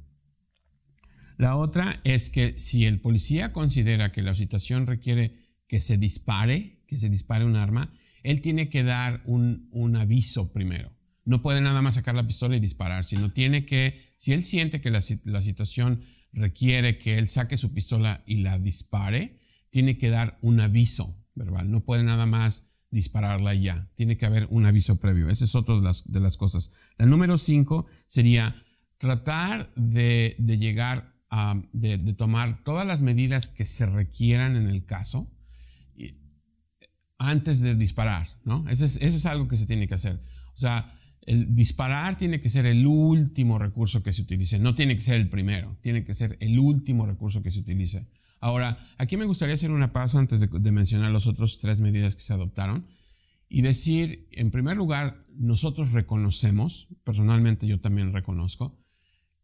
La 1.39 1.55
otra 1.55 2.01
es 2.03 2.31
que 2.31 2.59
si 2.59 2.85
el 2.85 3.01
policía 3.01 3.53
considera 3.53 4.11
que 4.11 4.23
la 4.23 4.35
situación 4.35 4.89
requiere 4.89 5.37
que 5.69 5.81
se 5.81 5.99
dispare, 5.99 6.83
que 6.89 6.99
se 6.99 7.11
dispare 7.11 7.45
un 7.45 7.55
arma, 7.55 7.93
él 8.25 8.41
tiene 8.41 8.69
que 8.71 8.83
dar 8.83 9.23
un, 9.25 9.95
aviso 9.97 10.53
primero. 10.53 10.91
No 11.25 11.43
puede 11.43 11.61
nada 11.61 11.81
más 11.81 11.95
sacar 11.95 12.17
la 12.17 12.27
pistola 12.27 12.57
y 12.57 12.61
disparar, 12.61 13.05
sino 13.05 13.31
tiene 13.31 13.65
que, 13.65 14.13
si 14.17 14.33
él 14.33 14.43
siente 14.43 14.81
que 14.81 14.91
la, 14.91 15.03
situación 15.03 16.03
requiere 16.33 16.99
que 16.99 17.19
él 17.19 17.29
saque 17.29 17.57
su 17.57 17.73
pistola 17.73 18.25
y 18.27 18.39
la 18.39 18.59
dispare, 18.59 19.39
tiene 19.71 19.97
que 19.97 20.11
dar 20.11 20.39
un 20.43 20.59
aviso 20.59 21.25
verbal. 21.37 21.71
No 21.71 21.85
puede 21.85 22.03
nada 22.03 22.27
más 22.27 22.69
dispararla 22.97 23.55
ya. 23.55 23.89
Tiene 23.95 24.17
que 24.17 24.27
haber 24.27 24.49
un 24.51 24.65
aviso 24.65 24.99
previo. 24.99 25.29
Esa 25.29 25.45
es 25.45 25.55
otra 25.55 25.77
de 25.77 25.83
las, 25.83 26.11
de 26.11 26.21
las 26.21 26.37
cosas. 26.37 26.71
La 26.97 27.07
número 27.07 27.37
cinco 27.37 27.87
sería 28.07 28.65
tratar 28.99 29.71
de, 29.77 30.35
llegar 30.39 31.15
a, 31.29 31.63
de, 31.73 31.99
de, 31.99 32.15
tomar 32.15 32.65
todas 32.65 32.87
las 32.87 33.03
medidas 33.03 33.49
que 33.49 33.67
se 33.67 33.85
requieran 33.85 34.57
en 34.57 34.69
el 34.69 34.87
caso 34.87 35.31
antes 37.19 37.61
de 37.61 37.75
disparar, 37.75 38.29
¿no? 38.45 38.69
Eso 38.69 38.85
es, 38.85 39.27
algo 39.27 39.49
que 39.49 39.57
se 39.57 39.67
tiene 39.67 39.89
que 39.89 39.95
hacer. 39.95 40.21
O 40.55 40.59
sea, 40.59 40.99
el 41.23 41.55
disparar 41.55 42.19
tiene 42.19 42.41
que 42.41 42.49
ser 42.49 42.67
el 42.67 42.87
último 42.87 43.59
recurso 43.59 44.03
que 44.03 44.13
se 44.13 44.23
utilice, 44.23 44.59
no 44.59 44.75
tiene 44.75 44.95
que 44.95 45.03
ser 45.03 45.17
el 45.17 45.29
primero, 45.29 45.77
tiene 45.83 46.05
que 46.05 46.15
ser 46.15 46.37
el 46.41 46.59
último 46.59 47.07
recurso 47.07 47.43
que 47.43 47.51
se 47.51 47.61
utilice. 47.61 48.07
Ahora, 48.47 48.79
aquí 48.97 49.17
me 49.17 49.25
gustaría 49.25 49.57
hacer 49.57 49.73
una 49.73 49.93
pausa 49.93 50.21
antes 50.21 50.39
de, 50.39 50.71
mencionar 50.71 51.11
las 51.11 51.27
otras 51.27 51.59
tres 51.59 51.81
medidas 51.81 52.15
que 52.15 52.23
se 52.23 52.33
adoptaron 52.33 52.87
y 53.49 53.63
decir, 53.63 54.29
en 54.31 54.53
primer 54.53 54.77
lugar, 54.77 55.27
nosotros 55.35 55.91
reconocemos, 55.91 56.87
personalmente 57.03 57.67
yo 57.67 57.81
también 57.81 58.13
reconozco, 58.13 58.79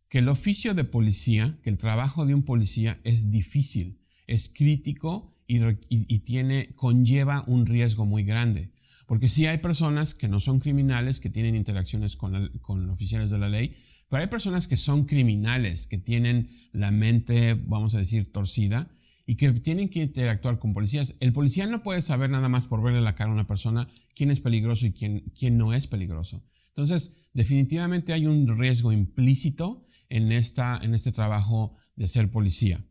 que 0.09 0.19
el 0.19 0.29
oficio 0.29 0.75
de 0.75 0.85
policía, 0.85 1.59
que 1.65 1.71
el 1.71 1.79
trabajo 1.79 2.27
de 2.27 2.35
un 2.35 2.45
policía 2.45 3.01
es 3.03 3.33
difícil, 3.33 3.99
es 4.29 4.49
crítico 4.49 5.37
y, 5.49 6.19
tiene, 6.21 6.69
conlleva 6.77 7.43
un 7.49 7.67
riesgo 7.67 8.07
muy 8.07 8.23
grande. 8.23 8.71
Porque 9.09 9.29
sí 9.29 9.47
hay 9.47 9.59
personas 9.59 10.15
que 10.15 10.29
no 10.29 10.39
son 10.39 10.61
criminales, 10.61 11.19
que 11.19 11.29
tienen 11.29 11.57
interacciones 11.57 12.15
con, 12.15 12.51
con 12.61 12.89
oficiales 12.89 13.31
de 13.31 13.39
la 13.41 13.49
ley, 13.49 13.75
pero 14.13 14.25
hay 14.25 14.29
personas 14.29 14.69
que 14.69 14.77
son 14.77 15.07
criminales, 15.07 15.87
que 15.87 15.97
tienen 15.97 16.51
la 16.73 16.91
mente, 16.91 17.55
vamos 17.55 17.95
a 17.95 17.99
decir, 17.99 18.31
torcida 18.31 18.91
y 19.27 19.37
que 19.37 19.51
tienen 19.53 19.89
que 19.89 20.03
interactuar 20.03 20.59
con 20.59 20.75
policías. 20.75 21.17
El 21.21 21.33
policía 21.33 21.67
no 21.67 21.83
puede 21.83 22.03
saber 22.03 22.29
nada 22.29 22.51
más 22.51 22.67
por 22.67 22.83
verle 22.83 23.01
la 23.01 23.15
cara 23.15 23.31
a 23.31 23.33
una 23.33 23.47
persona 23.47 23.89
quién 24.15 24.31
es 24.31 24.41
peligroso 24.41 24.85
y 24.85 24.93
quién, 24.93 25.33
quién 25.35 25.57
no 25.57 25.73
es 25.73 25.87
peligroso. 25.87 26.45
Entonces, 26.77 27.17
definitivamente 27.33 28.13
hay 28.13 28.27
un 28.27 28.59
riesgo 28.59 28.93
implícito 28.93 29.87
en, 30.11 30.31
esta, 30.31 30.79
en 30.83 30.93
este 30.93 31.13
trabajo 31.13 31.79
de 31.97 32.07
ser 32.07 32.31
policía. 32.31 32.85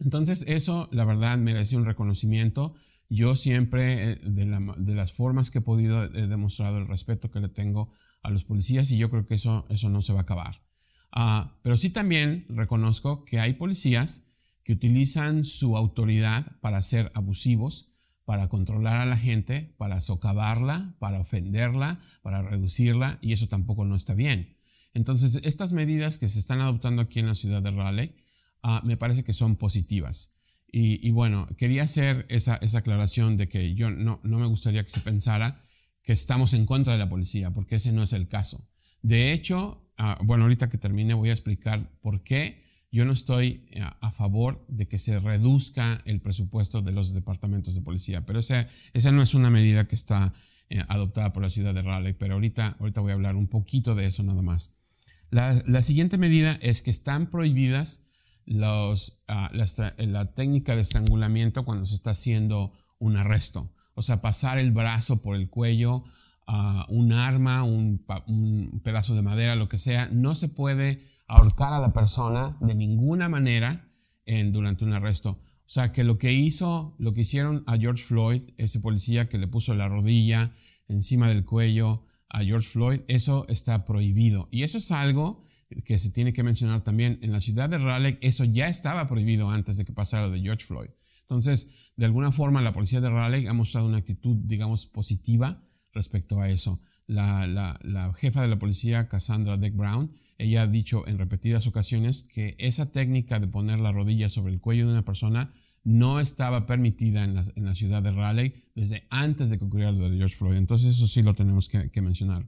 Entonces 0.00 0.44
eso, 0.46 0.90
la 0.92 1.06
verdad, 1.06 1.38
merece 1.38 1.78
un 1.78 1.86
reconocimiento. 1.86 2.74
Yo 3.08 3.36
siempre, 3.36 4.12
eh, 4.12 4.18
de, 4.22 4.94
las 4.94 5.14
formas 5.14 5.50
que 5.50 5.60
he 5.60 5.62
podido, 5.62 6.04
he 6.04 6.26
demostrado 6.26 6.76
el 6.76 6.88
respeto 6.88 7.30
que 7.30 7.40
le 7.40 7.48
tengo 7.48 7.94
a 8.22 8.30
los 8.30 8.44
policías 8.44 8.90
y 8.90 8.98
yo 8.98 9.10
creo 9.10 9.26
que 9.26 9.34
eso, 9.34 9.66
eso 9.70 9.88
no 9.88 10.02
se 10.02 10.12
va 10.12 10.20
a 10.20 10.22
acabar. 10.22 10.62
Ah, 11.12 11.58
pero 11.62 11.76
sí 11.76 11.90
también 11.90 12.46
reconozco 12.48 13.24
que 13.24 13.40
hay 13.40 13.54
policías 13.54 14.30
que 14.64 14.72
utilizan 14.72 15.44
su 15.44 15.76
autoridad 15.76 16.58
para 16.60 16.82
ser 16.82 17.10
abusivos, 17.14 17.92
para 18.24 18.48
controlar 18.48 19.00
a 19.00 19.06
la 19.06 19.16
gente, 19.16 19.74
para 19.76 20.00
socavarla, 20.00 20.94
para 20.98 21.20
ofenderla, 21.20 22.00
para 22.22 22.42
reducirla, 22.42 23.18
y 23.20 23.32
eso 23.32 23.48
tampoco 23.48 23.84
no 23.84 23.96
está 23.96 24.14
bien. 24.14 24.56
Entonces, 24.94 25.40
estas 25.42 25.72
medidas 25.72 26.18
que 26.18 26.28
se 26.28 26.38
están 26.38 26.60
adoptando 26.60 27.02
aquí 27.02 27.18
en 27.18 27.26
la 27.26 27.34
ciudad 27.34 27.62
de 27.62 27.70
Raleigh 27.70 28.14
Ah, 28.62 28.82
me 28.84 28.96
parece 28.96 29.24
que 29.24 29.32
son 29.32 29.56
positivas. 29.56 30.34
Y, 30.72 31.10
bueno, 31.10 31.48
quería 31.58 31.82
hacer 31.82 32.26
esa, 32.28 32.60
aclaración 32.74 33.36
de 33.36 33.48
que 33.48 33.74
yo 33.74 33.90
no, 33.90 34.20
me 34.22 34.46
gustaría 34.46 34.84
que 34.84 34.90
se 34.90 35.00
pensara 35.00 35.64
estamos 36.12 36.54
en 36.54 36.66
contra 36.66 36.92
de 36.92 36.98
la 36.98 37.08
policía, 37.08 37.50
porque 37.50 37.76
ese 37.76 37.92
no 37.92 38.02
es 38.02 38.12
el 38.12 38.28
caso. 38.28 38.68
De 39.02 39.32
hecho, 39.32 39.90
ah, 39.96 40.18
bueno, 40.22 40.44
ahorita 40.44 40.68
que 40.68 40.78
termine 40.78 41.14
voy 41.14 41.30
a 41.30 41.32
explicar 41.32 41.90
por 42.00 42.22
qué 42.22 42.64
yo 42.92 43.04
no 43.04 43.12
estoy 43.12 43.68
eh, 43.70 43.82
a, 43.82 44.10
favor 44.12 44.64
de 44.68 44.88
que 44.88 44.98
se 44.98 45.18
reduzca 45.20 46.02
el 46.04 46.20
presupuesto 46.20 46.82
de 46.82 46.92
los 46.92 47.14
departamentos 47.14 47.74
de 47.74 47.82
policía, 47.82 48.26
pero 48.26 48.40
esa, 48.40 48.68
esa 48.92 49.12
no 49.12 49.22
es 49.22 49.34
una 49.34 49.50
medida 49.50 49.86
que 49.86 49.94
está 49.94 50.34
eh, 50.68 50.84
adoptada 50.88 51.32
por 51.32 51.42
la 51.42 51.50
ciudad 51.50 51.74
de 51.74 51.82
Raleigh, 51.82 52.14
pero 52.14 52.34
ahorita, 52.34 52.76
ahorita 52.80 53.00
voy 53.00 53.12
a 53.12 53.14
hablar 53.14 53.36
un 53.36 53.46
poquito 53.46 53.94
de 53.94 54.06
eso 54.06 54.22
nada 54.22 54.42
más. 54.42 54.74
La, 55.30 55.82
siguiente 55.82 56.18
medida 56.18 56.58
es 56.60 56.82
que 56.82 56.90
están 56.90 57.30
prohibidas 57.30 58.04
los, 58.46 59.22
ah, 59.28 59.50
la, 59.52 60.34
técnica 60.34 60.74
de 60.74 60.80
estrangulamiento 60.80 61.64
cuando 61.64 61.86
se 61.86 61.94
está 61.94 62.10
haciendo 62.10 62.72
un 62.98 63.16
arresto. 63.16 63.72
O 64.00 64.02
sea, 64.02 64.22
pasar 64.22 64.58
el 64.58 64.70
brazo 64.70 65.20
por 65.20 65.36
el 65.36 65.50
cuello, 65.50 66.04
a 66.46 66.86
un 66.88 67.12
arma, 67.12 67.62
un, 67.64 68.00
pedazo 68.82 69.14
de 69.14 69.20
madera, 69.20 69.56
lo 69.56 69.68
que 69.68 69.76
sea. 69.76 70.08
No 70.10 70.34
se 70.34 70.48
puede 70.48 71.06
ahorcar 71.28 71.74
a 71.74 71.78
la 71.80 71.92
persona 71.92 72.56
de 72.60 72.74
ninguna 72.74 73.28
manera 73.28 73.90
en, 74.24 74.52
durante 74.52 74.84
un 74.84 74.94
arresto. 74.94 75.32
O 75.32 75.72
sea, 75.72 75.92
que 75.92 76.02
lo 76.02 76.16
que 76.16 76.32
hizo, 76.32 76.96
lo 76.98 77.12
que 77.12 77.20
hicieron 77.20 77.62
a 77.66 77.76
George 77.76 78.02
Floyd, 78.02 78.42
ese 78.56 78.80
policía 78.80 79.28
que 79.28 79.36
le 79.36 79.46
puso 79.48 79.74
la 79.74 79.86
rodilla 79.86 80.54
encima 80.88 81.28
del 81.28 81.44
cuello, 81.44 82.06
a 82.30 82.42
George 82.42 82.70
Floyd, 82.70 83.00
eso 83.06 83.46
está 83.48 83.84
prohibido. 83.84 84.48
Y 84.50 84.62
eso 84.62 84.78
es 84.78 84.90
algo 84.90 85.44
que 85.84 85.98
se 85.98 86.10
tiene 86.10 86.32
que 86.32 86.42
mencionar 86.42 86.82
también. 86.84 87.18
En 87.20 87.32
la 87.32 87.42
ciudad 87.42 87.68
de 87.68 87.76
Raleigh 87.76 88.18
eso 88.22 88.44
ya 88.44 88.68
estaba 88.68 89.06
prohibido 89.08 89.50
antes 89.50 89.76
de 89.76 89.84
que 89.84 89.92
pasara 89.92 90.30
de 90.30 90.40
George 90.40 90.64
Floyd. 90.64 90.90
Entonces, 91.22 91.70
de 92.00 92.06
alguna 92.06 92.32
forma, 92.32 92.62
la 92.62 92.72
policía 92.72 93.02
de 93.02 93.10
Raleigh 93.10 93.46
ha 93.46 93.52
mostrado 93.52 93.86
una 93.86 93.98
actitud, 93.98 94.34
digamos, 94.34 94.86
positiva 94.86 95.62
respecto 95.92 96.40
a 96.40 96.48
eso. 96.48 96.80
La, 97.06 98.14
jefa 98.16 98.40
de 98.40 98.48
la 98.48 98.58
policía, 98.58 99.06
Cassandra 99.06 99.58
Deck 99.58 99.76
Brown, 99.76 100.10
ella 100.38 100.62
ha 100.62 100.66
dicho 100.66 101.06
en 101.06 101.18
repetidas 101.18 101.66
ocasiones 101.66 102.22
que 102.22 102.56
esa 102.58 102.90
técnica 102.90 103.38
de 103.38 103.48
poner 103.48 103.80
la 103.80 103.92
rodilla 103.92 104.30
sobre 104.30 104.54
el 104.54 104.62
cuello 104.62 104.86
de 104.86 104.92
una 104.92 105.04
persona 105.04 105.52
no 105.84 106.20
estaba 106.20 106.64
permitida 106.64 107.22
en 107.22 107.34
la, 107.34 107.74
ciudad 107.74 108.02
de 108.02 108.12
Raleigh 108.12 108.54
desde 108.74 109.06
antes 109.10 109.50
de 109.50 109.58
que 109.58 109.66
ocurriera 109.66 109.92
lo 109.92 110.08
de 110.08 110.16
George 110.16 110.36
Floyd. 110.36 110.56
Entonces 110.56 110.96
eso 110.96 111.06
sí 111.06 111.20
lo 111.20 111.34
tenemos 111.34 111.68
que, 111.68 112.00
mencionar. 112.00 112.46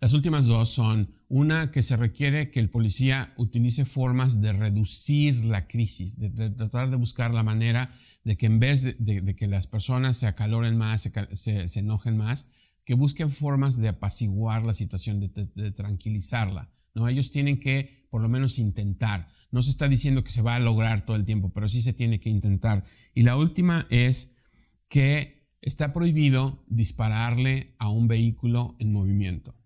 Las 0.00 0.12
últimas 0.12 0.46
dos 0.46 0.70
son 0.70 1.12
una 1.28 1.72
que 1.72 1.82
se 1.82 1.96
requiere 1.96 2.52
que 2.52 2.60
el 2.60 2.70
policía 2.70 3.32
utilice 3.36 3.84
formas 3.84 4.40
de 4.40 4.52
reducir 4.52 5.44
la 5.44 5.66
crisis, 5.66 6.16
de, 6.16 6.50
tratar 6.50 6.90
de 6.90 6.96
buscar 6.96 7.34
la 7.34 7.42
manera 7.42 7.92
de 8.22 8.36
que 8.36 8.46
en 8.46 8.60
vez 8.60 8.82
de, 8.84 9.34
que 9.34 9.48
las 9.48 9.66
personas 9.66 10.16
se 10.16 10.28
acaloren 10.28 10.76
más, 10.76 11.10
se, 11.32 11.66
enojen 11.74 12.16
más, 12.16 12.48
que 12.84 12.94
busquen 12.94 13.32
formas 13.32 13.76
de 13.76 13.88
apaciguar 13.88 14.64
la 14.64 14.72
situación, 14.72 15.18
de, 15.18 15.72
tranquilizarla. 15.72 16.70
¿no? 16.94 17.08
Ellos 17.08 17.32
tienen 17.32 17.58
que 17.58 18.06
por 18.08 18.22
lo 18.22 18.28
menos 18.28 18.60
intentar. 18.60 19.26
No 19.50 19.64
se 19.64 19.70
está 19.70 19.88
diciendo 19.88 20.22
que 20.22 20.30
se 20.30 20.42
va 20.42 20.54
a 20.54 20.60
lograr 20.60 21.06
todo 21.06 21.16
el 21.16 21.24
tiempo, 21.24 21.52
pero 21.52 21.68
sí 21.68 21.82
se 21.82 21.92
tiene 21.92 22.20
que 22.20 22.30
intentar. 22.30 22.84
Y 23.14 23.24
la 23.24 23.36
última 23.36 23.88
es 23.90 24.36
que 24.88 25.48
está 25.60 25.92
prohibido 25.92 26.64
dispararle 26.68 27.74
a 27.80 27.88
un 27.88 28.06
vehículo 28.06 28.76
en 28.78 28.92
movimiento. 28.92 29.57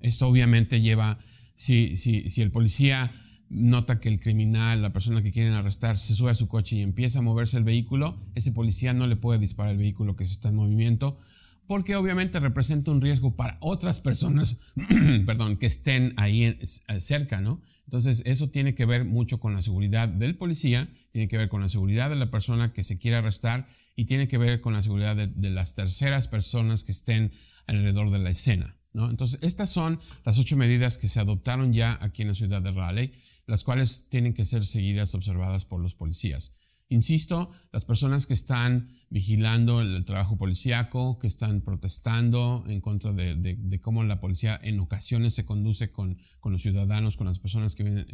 Esto 0.00 0.28
obviamente 0.28 0.80
lleva, 0.80 1.18
si, 1.56 1.96
si, 1.96 2.30
si 2.30 2.42
el 2.42 2.50
policía 2.50 3.12
nota 3.48 4.00
que 4.00 4.08
el 4.08 4.20
criminal, 4.20 4.82
la 4.82 4.92
persona 4.92 5.22
que 5.22 5.32
quieren 5.32 5.52
arrestar, 5.52 5.98
se 5.98 6.14
sube 6.14 6.30
a 6.30 6.34
su 6.34 6.48
coche 6.48 6.76
y 6.76 6.82
empieza 6.82 7.20
a 7.20 7.22
moverse 7.22 7.56
el 7.56 7.64
vehículo, 7.64 8.18
ese 8.34 8.52
policía 8.52 8.92
no 8.92 9.06
le 9.06 9.16
puede 9.16 9.38
disparar 9.38 9.72
al 9.72 9.78
vehículo 9.78 10.16
que 10.16 10.26
se 10.26 10.34
está 10.34 10.48
en 10.48 10.56
movimiento, 10.56 11.18
porque 11.66 11.96
obviamente 11.96 12.40
representa 12.40 12.90
un 12.90 13.00
riesgo 13.00 13.36
para 13.36 13.58
otras 13.60 14.00
personas, 14.00 14.58
perdón, 15.26 15.56
que 15.56 15.66
estén 15.66 16.14
ahí 16.16 16.58
cerca, 16.98 17.40
¿no? 17.40 17.62
Entonces, 17.86 18.22
eso 18.24 18.50
tiene 18.50 18.74
que 18.74 18.86
ver 18.86 19.04
mucho 19.04 19.40
con 19.40 19.54
la 19.54 19.62
seguridad 19.62 20.08
del 20.08 20.36
policía, 20.36 20.88
tiene 21.12 21.28
que 21.28 21.36
ver 21.36 21.48
con 21.48 21.60
la 21.60 21.68
seguridad 21.68 22.10
de 22.10 22.16
la 22.16 22.30
persona 22.30 22.72
que 22.72 22.82
se 22.82 22.98
quiere 22.98 23.18
arrestar 23.18 23.68
y 23.94 24.06
tiene 24.06 24.26
que 24.26 24.38
ver 24.38 24.60
con 24.60 24.72
la 24.72 24.82
seguridad 24.82 25.16
de, 25.16 25.50
las 25.50 25.74
terceras 25.74 26.28
personas 26.28 26.82
que 26.82 26.92
estén 26.92 27.32
alrededor 27.66 28.10
de 28.10 28.18
la 28.18 28.30
escena. 28.30 28.76
¿No? 28.94 29.10
Entonces, 29.10 29.38
estas 29.42 29.68
son 29.68 30.00
las 30.24 30.38
ocho 30.38 30.56
medidas 30.56 30.96
que 30.96 31.08
se 31.08 31.20
adoptaron 31.20 31.72
ya 31.72 31.98
aquí 32.00 32.22
en 32.22 32.28
la 32.28 32.34
ciudad 32.34 32.62
de 32.62 32.72
Raleigh, 32.72 33.12
las 33.46 33.64
cuales 33.64 34.06
tienen 34.08 34.32
que 34.32 34.46
ser 34.46 34.64
seguidas, 34.64 35.14
observadas 35.14 35.66
por 35.66 35.80
los 35.80 35.94
policías. 35.94 36.54
Insisto, 36.88 37.50
las 37.72 37.84
personas 37.84 38.26
que 38.26 38.34
están 38.34 38.90
vigilando 39.08 39.80
el, 39.80 40.04
trabajo 40.04 40.36
policíaco, 40.36 41.18
que 41.18 41.26
están 41.26 41.62
protestando 41.62 42.64
en 42.66 42.80
contra 42.80 43.12
de, 43.12 43.80
cómo 43.80 44.04
la 44.04 44.20
policía 44.20 44.60
en 44.62 44.80
ocasiones 44.80 45.34
se 45.34 45.44
conduce 45.44 45.90
con, 45.90 46.18
los 46.44 46.62
ciudadanos, 46.62 47.16
con 47.16 47.26
las 47.26 47.38
personas 47.38 47.74
que 47.74 47.84
viven 47.84 48.06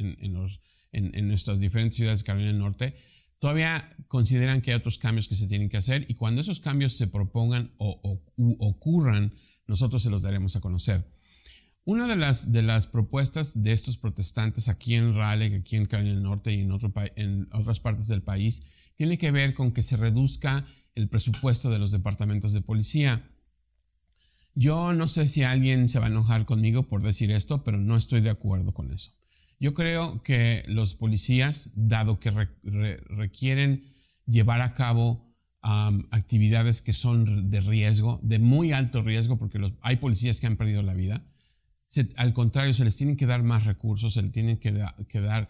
en, 0.92 1.28
nuestras 1.28 1.58
diferentes 1.58 1.96
ciudades 1.96 2.20
de 2.20 2.26
Carolina 2.26 2.52
del 2.52 2.60
Norte, 2.60 2.96
todavía 3.40 3.96
consideran 4.06 4.60
que 4.62 4.70
hay 4.70 4.76
otros 4.76 4.98
cambios 4.98 5.26
que 5.26 5.36
se 5.36 5.48
tienen 5.48 5.68
que 5.68 5.78
hacer 5.78 6.06
y 6.08 6.14
cuando 6.14 6.40
esos 6.40 6.60
cambios 6.60 6.96
se 6.96 7.06
propongan 7.06 7.72
o, 7.78 8.22
ocurran, 8.60 9.34
nosotros 9.70 10.02
se 10.02 10.10
los 10.10 10.22
daremos 10.22 10.56
a 10.56 10.60
conocer. 10.60 11.06
Una 11.84 12.08
de 12.08 12.16
las, 12.16 12.52
de 12.52 12.62
las 12.62 12.88
propuestas 12.88 13.62
de 13.62 13.72
estos 13.72 13.96
protestantes 13.96 14.68
aquí 14.68 14.96
en 14.96 15.14
Raleigh, 15.14 15.54
aquí 15.54 15.76
en 15.76 15.86
Carolina 15.86 16.14
del 16.14 16.24
Norte 16.24 16.52
y 16.52 16.60
en, 16.60 16.72
otro, 16.72 16.92
en 17.16 17.48
otras 17.52 17.78
partes 17.78 18.08
del 18.08 18.20
país, 18.20 18.64
tiene 18.96 19.16
que 19.16 19.30
ver 19.30 19.54
con 19.54 19.72
que 19.72 19.84
se 19.84 19.96
reduzca 19.96 20.66
el 20.94 21.08
presupuesto 21.08 21.70
de 21.70 21.78
los 21.78 21.92
departamentos 21.92 22.52
de 22.52 22.60
policía. 22.60 23.30
Yo 24.54 24.92
no 24.92 25.06
sé 25.06 25.28
si 25.28 25.44
alguien 25.44 25.88
se 25.88 26.00
va 26.00 26.06
a 26.06 26.10
enojar 26.10 26.44
conmigo 26.44 26.88
por 26.88 27.02
decir 27.02 27.30
esto, 27.30 27.62
pero 27.62 27.78
no 27.78 27.96
estoy 27.96 28.20
de 28.20 28.30
acuerdo 28.30 28.74
con 28.74 28.92
eso. 28.92 29.12
Yo 29.60 29.72
creo 29.72 30.22
que 30.24 30.64
los 30.66 30.94
policías, 30.96 31.70
dado 31.76 32.18
que 32.18 32.30
requieren 32.30 33.94
llevar 34.26 34.62
a 34.62 34.74
cabo 34.74 35.29
actividades 35.62 36.82
que 36.82 36.92
son 36.92 37.50
de 37.50 37.60
riesgo, 37.60 38.18
de 38.22 38.38
muy 38.38 38.72
alto 38.72 39.02
riesgo, 39.02 39.38
porque 39.38 39.60
hay 39.82 39.96
policías 39.96 40.40
que 40.40 40.46
han 40.46 40.56
perdido 40.56 40.82
la 40.82 40.94
vida, 40.94 41.24
al 42.16 42.32
contrario, 42.32 42.72
se 42.74 42.84
les 42.84 42.96
tienen 42.96 43.16
que 43.16 43.26
dar 43.26 43.42
más 43.42 43.64
recursos, 43.64 44.14
se 44.14 44.22
les 44.22 44.32
tienen 44.32 44.58
que, 44.58 44.72
dar 44.72 45.48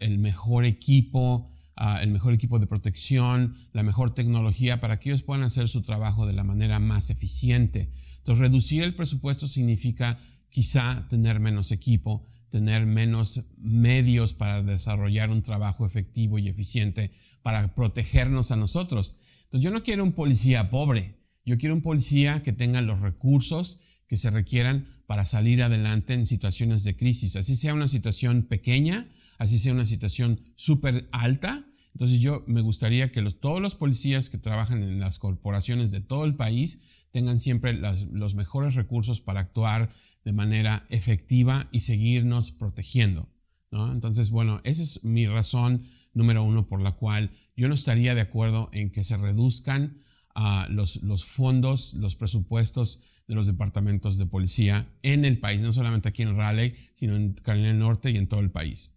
el 0.00 0.18
mejor 0.18 0.64
equipo, 0.64 1.50
ah, 1.76 2.02
el 2.02 2.10
mejor 2.10 2.34
equipo 2.34 2.58
de 2.58 2.66
protección, 2.66 3.56
la 3.72 3.82
mejor 3.82 4.14
tecnología 4.14 4.80
para 4.80 4.98
que 4.98 5.10
ellos 5.10 5.22
puedan 5.22 5.44
hacer 5.44 5.68
su 5.68 5.82
trabajo 5.82 6.26
de 6.26 6.32
la 6.32 6.42
manera 6.42 6.80
más 6.80 7.10
eficiente. 7.10 7.92
Entonces, 8.18 8.40
reducir 8.40 8.82
el 8.82 8.94
presupuesto 8.94 9.46
significa 9.46 10.18
quizá 10.48 11.06
tener 11.08 11.38
menos 11.38 11.70
equipo, 11.70 12.26
tener 12.50 12.84
menos 12.84 13.42
medios 13.56 14.34
para 14.34 14.62
desarrollar 14.62 15.30
un 15.30 15.42
trabajo 15.42 15.86
efectivo 15.86 16.38
y 16.38 16.48
eficiente 16.48 17.12
para 17.42 17.74
protegernos 17.74 18.50
a 18.50 18.56
nosotros. 18.56 19.16
Entonces, 19.52 19.64
yo 19.66 19.70
no 19.70 19.82
quiero 19.82 20.02
un 20.02 20.12
policía 20.12 20.70
pobre, 20.70 21.14
yo 21.44 21.58
quiero 21.58 21.74
un 21.74 21.82
policía 21.82 22.42
que 22.42 22.54
tenga 22.54 22.80
los 22.80 23.00
recursos 23.00 23.80
que 24.06 24.16
se 24.16 24.30
requieran 24.30 24.86
para 25.06 25.26
salir 25.26 25.62
adelante 25.62 26.14
en 26.14 26.24
situaciones 26.24 26.84
de 26.84 26.96
crisis, 26.96 27.36
así 27.36 27.56
sea 27.56 27.74
una 27.74 27.88
situación 27.88 28.44
pequeña, 28.44 29.10
así 29.36 29.58
sea 29.58 29.74
una 29.74 29.84
situación 29.84 30.40
súper 30.56 31.06
alta. 31.12 31.66
Entonces 31.92 32.20
yo 32.20 32.44
me 32.46 32.62
gustaría 32.62 33.12
que 33.12 33.20
todos 33.32 33.60
los 33.60 33.74
policías 33.74 34.30
que 34.30 34.38
trabajan 34.38 34.82
en 34.82 35.00
las 35.00 35.18
corporaciones 35.18 35.90
de 35.90 36.00
todo 36.00 36.24
el 36.24 36.34
país 36.34 36.82
tengan 37.10 37.38
siempre 37.38 37.74
los 37.74 38.34
mejores 38.34 38.74
recursos 38.74 39.20
para 39.20 39.40
actuar 39.40 39.92
de 40.24 40.32
manera 40.32 40.86
efectiva 40.88 41.68
y 41.72 41.80
seguirnos 41.80 42.52
protegiendo. 42.52 43.28
Entonces, 43.70 44.30
bueno, 44.30 44.62
esa 44.64 44.82
es 44.82 45.04
mi 45.04 45.26
razón 45.26 45.82
número 46.14 46.42
uno 46.42 46.66
por 46.66 46.80
la 46.80 46.92
cual 46.92 47.32
yo 47.56 47.68
no 47.68 47.74
estaría 47.74 48.14
de 48.14 48.20
acuerdo 48.20 48.70
en 48.72 48.90
que 48.90 49.04
se 49.04 49.16
reduzcan 49.16 49.98
ah, 50.34 50.66
los, 50.70 51.00
fondos, 51.24 51.94
los 51.94 52.16
presupuestos 52.16 53.00
de 53.28 53.34
los 53.34 53.46
departamentos 53.46 54.18
de 54.18 54.26
policía 54.26 54.88
en 55.02 55.24
el 55.24 55.38
país, 55.38 55.62
no 55.62 55.72
solamente 55.72 56.08
aquí 56.08 56.22
en 56.22 56.36
Raleigh, 56.36 56.74
sino 56.94 57.16
en 57.16 57.34
Carolina 57.34 57.68
del 57.68 57.78
Norte 57.78 58.10
y 58.10 58.16
en 58.16 58.26
todo 58.26 58.40
el 58.40 58.50
país. 58.50 58.90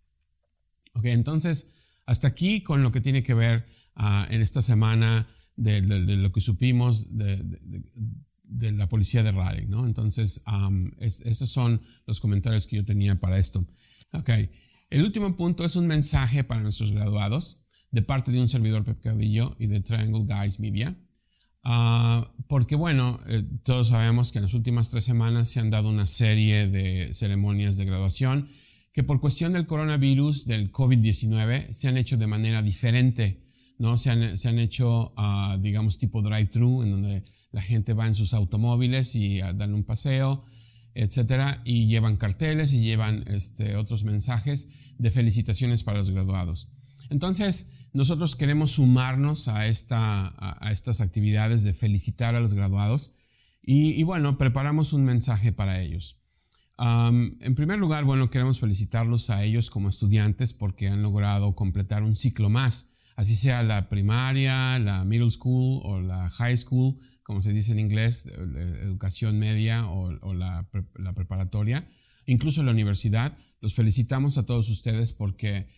Ok, 0.93 1.05
entonces, 1.05 1.73
hasta 2.05 2.27
aquí 2.27 2.61
con 2.61 2.81
lo 2.81 2.91
que 2.91 3.01
tiene 3.01 3.23
que 3.23 3.33
ver 3.33 3.65
ah, 3.95 4.27
en 4.29 4.41
esta 4.41 4.61
semana 4.61 5.27
de, 5.55 5.81
lo 5.81 6.31
que 6.31 6.41
supimos 6.41 7.05
de, 7.15 7.41
la 8.71 8.87
policía 8.87 9.23
de 9.23 9.31
Raleigh, 9.31 9.67
¿no? 9.67 9.85
Entonces, 9.85 10.43
estos 10.99 11.49
son 11.49 11.81
los 12.05 12.19
comentarios 12.19 12.67
que 12.67 12.77
yo 12.77 12.85
tenía 12.85 13.19
para 13.19 13.37
esto. 13.37 13.65
Ok, 14.11 14.29
el 14.89 15.03
último 15.03 15.35
punto 15.35 15.65
es 15.65 15.75
un 15.75 15.87
mensaje 15.87 16.43
para 16.43 16.61
nuestros 16.61 16.91
graduados 16.91 17.64
de 17.95 18.01
parte 18.01 18.29
de 18.29 18.41
un 18.41 18.49
servidor 18.49 18.83
Pep 18.83 18.99
Caudillo 19.01 19.55
y 19.57 19.67
de 19.67 19.79
Triangle 19.79 20.25
Guys 20.25 20.59
Media. 20.59 20.97
Ah, 21.63 22.29
porque 22.49 22.75
bueno, 22.75 23.21
eh, 23.25 23.41
todos 23.63 23.87
sabemos 23.87 24.33
que 24.33 24.39
en 24.39 24.43
las 24.43 24.53
últimas 24.53 24.89
tres 24.89 25.05
semanas 25.05 25.47
se 25.47 25.61
han 25.61 25.69
dado 25.69 25.87
una 25.87 26.05
serie 26.05 26.67
de 26.67 27.13
ceremonias 27.13 27.77
de 27.77 27.85
graduación 27.85 28.49
que 28.91 29.03
por 29.03 29.21
cuestión 29.21 29.53
del 29.53 29.65
coronavirus, 29.65 30.45
del 30.45 30.73
COVID-19, 30.73 31.71
se 31.71 31.87
han 31.87 31.95
hecho 31.95 32.17
de 32.17 32.27
manera 32.27 32.61
diferente, 32.61 33.45
¿no? 33.79 33.97
Se 33.97 34.09
han, 34.09 34.37
se 34.37 34.49
han 34.49 34.59
hecho, 34.59 35.13
uh, 35.17 35.57
digamos, 35.57 35.97
tipo 35.97 36.21
drive-thru, 36.21 36.83
en 36.83 36.91
donde 36.91 37.23
la 37.53 37.61
gente 37.61 37.93
va 37.93 38.07
en 38.07 38.15
sus 38.15 38.33
automóviles 38.33 39.15
y 39.15 39.41
uh, 39.41 39.53
dan 39.53 39.73
un 39.73 39.85
paseo, 39.85 40.43
etcétera, 40.93 41.61
y 41.63 41.87
llevan 41.87 42.17
carteles 42.17 42.73
y 42.73 42.81
llevan 42.81 43.23
este, 43.27 43.77
otros 43.77 44.03
mensajes 44.03 44.69
de 44.97 45.11
felicitaciones 45.11 45.83
para 45.83 45.99
los 45.99 46.11
graduados. 46.11 46.69
Entonces, 47.09 47.71
nosotros 47.95 48.35
queremos 48.35 48.71
sumarnos 48.71 49.47
a, 49.47 49.67
esta, 49.67 50.33
a, 50.37 50.71
estas 50.73 50.99
actividades 50.99 51.63
de 51.63 51.73
felicitar 51.73 52.35
a 52.35 52.41
los 52.41 52.53
graduados 52.53 53.13
y, 53.63 54.03
bueno, 54.03 54.37
preparamos 54.37 54.91
un 54.91 55.05
mensaje 55.05 55.53
para 55.53 55.81
ellos. 55.81 56.19
en 56.77 57.55
primer 57.55 57.79
lugar, 57.79 58.03
bueno, 58.03 58.29
queremos 58.29 58.59
felicitarlos 58.59 59.29
a 59.29 59.43
ellos 59.45 59.69
como 59.69 59.87
estudiantes 59.87 60.53
porque 60.53 60.89
han 60.89 61.01
logrado 61.01 61.55
completar 61.55 62.03
un 62.03 62.17
ciclo 62.17 62.49
más, 62.49 62.91
así 63.15 63.33
sea 63.33 63.63
la 63.63 63.87
primaria, 63.87 64.77
la 64.77 65.05
middle 65.05 65.31
school 65.31 65.81
o 65.85 66.01
la 66.01 66.29
high 66.31 66.57
school, 66.57 66.97
como 67.23 67.41
se 67.41 67.53
dice 67.53 67.71
en 67.71 67.79
inglés, 67.79 68.25
educación 68.25 69.39
media 69.39 69.87
o, 69.89 70.33
la, 70.33 70.67
la 70.95 71.13
preparatoria, 71.13 71.87
incluso 72.25 72.61
la 72.61 72.71
universidad. 72.71 73.37
Los 73.61 73.73
felicitamos 73.73 74.37
a 74.37 74.45
todos 74.45 74.69
ustedes 74.69 75.13
porque 75.13 75.69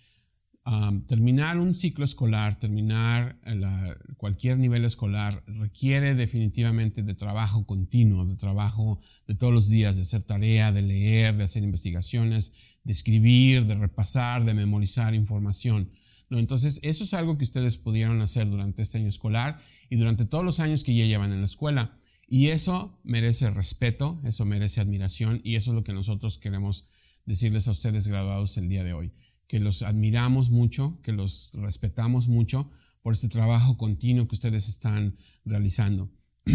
terminar 1.08 1.60
un 1.60 1.76
ciclo 1.76 2.04
escolar, 2.04 2.60
terminar 2.60 3.40
cualquier 4.18 4.58
nivel 4.58 4.84
escolar 4.84 5.42
requiere 5.48 6.14
definitivamente 6.14 7.04
de 7.04 7.14
trabajo 7.14 7.66
continuo, 7.66 8.26
de 8.26 8.36
trabajo 8.36 9.00
de 9.28 9.36
todos 9.36 9.54
los 9.54 9.70
días, 9.70 9.96
de 9.96 10.02
hacer 10.02 10.24
tarea, 10.24 10.74
de 10.74 10.82
leer, 10.82 11.38
de 11.38 11.46
hacer 11.46 11.64
investigaciones, 11.64 12.54
de 12.84 12.92
escribir, 12.92 13.66
de 13.66 13.76
repasar, 13.76 14.44
de 14.44 14.54
memorizar 14.54 15.14
información. 15.14 15.92
¿no? 16.30 16.38
Entonces, 16.38 16.82
eso 16.84 17.06
es 17.06 17.14
algo 17.14 17.38
que 17.38 17.46
ustedes 17.46 17.78
pudieron 17.78 18.22
hacer 18.22 18.50
durante 18.50 18.82
este 18.82 18.98
año 18.98 19.08
escolar 19.08 19.62
y 19.90 19.96
durante 19.96 20.26
todos 20.26 20.44
los 20.44 20.60
años 20.60 20.84
que 20.84 20.94
ya 20.94 21.06
llevan 21.06 21.32
en 21.32 21.40
la 21.40 21.46
escuela. 21.46 21.98
Y 22.28 22.48
eso 22.48 23.00
merece 23.06 23.50
respeto, 23.52 24.20
eso 24.26 24.44
merece 24.44 24.82
admiración 24.82 25.40
y 25.46 25.56
eso 25.56 25.72
es 25.72 25.76
lo 25.76 25.86
que 25.86 25.94
nosotros 25.94 26.38
queremos 26.38 26.90
decirles 27.26 27.70
a 27.70 27.72
ustedes 27.72 28.10
graduados 28.10 28.58
el 28.58 28.68
día 28.68 28.84
de 28.84 28.92
hoy 28.92 29.14
que 29.48 29.60
los 29.60 29.82
admiramos 29.82 30.50
mucho, 30.50 31.00
que 31.02 31.12
los 31.12 31.52
respetamos 31.54 32.28
mucho 32.28 32.70
por 33.02 33.14
este 33.14 33.30
trabajo 33.30 33.78
continuo 33.78 34.28
que 34.28 34.36
ustedes 34.36 34.68
están 34.68 35.16
realizando. 35.46 36.12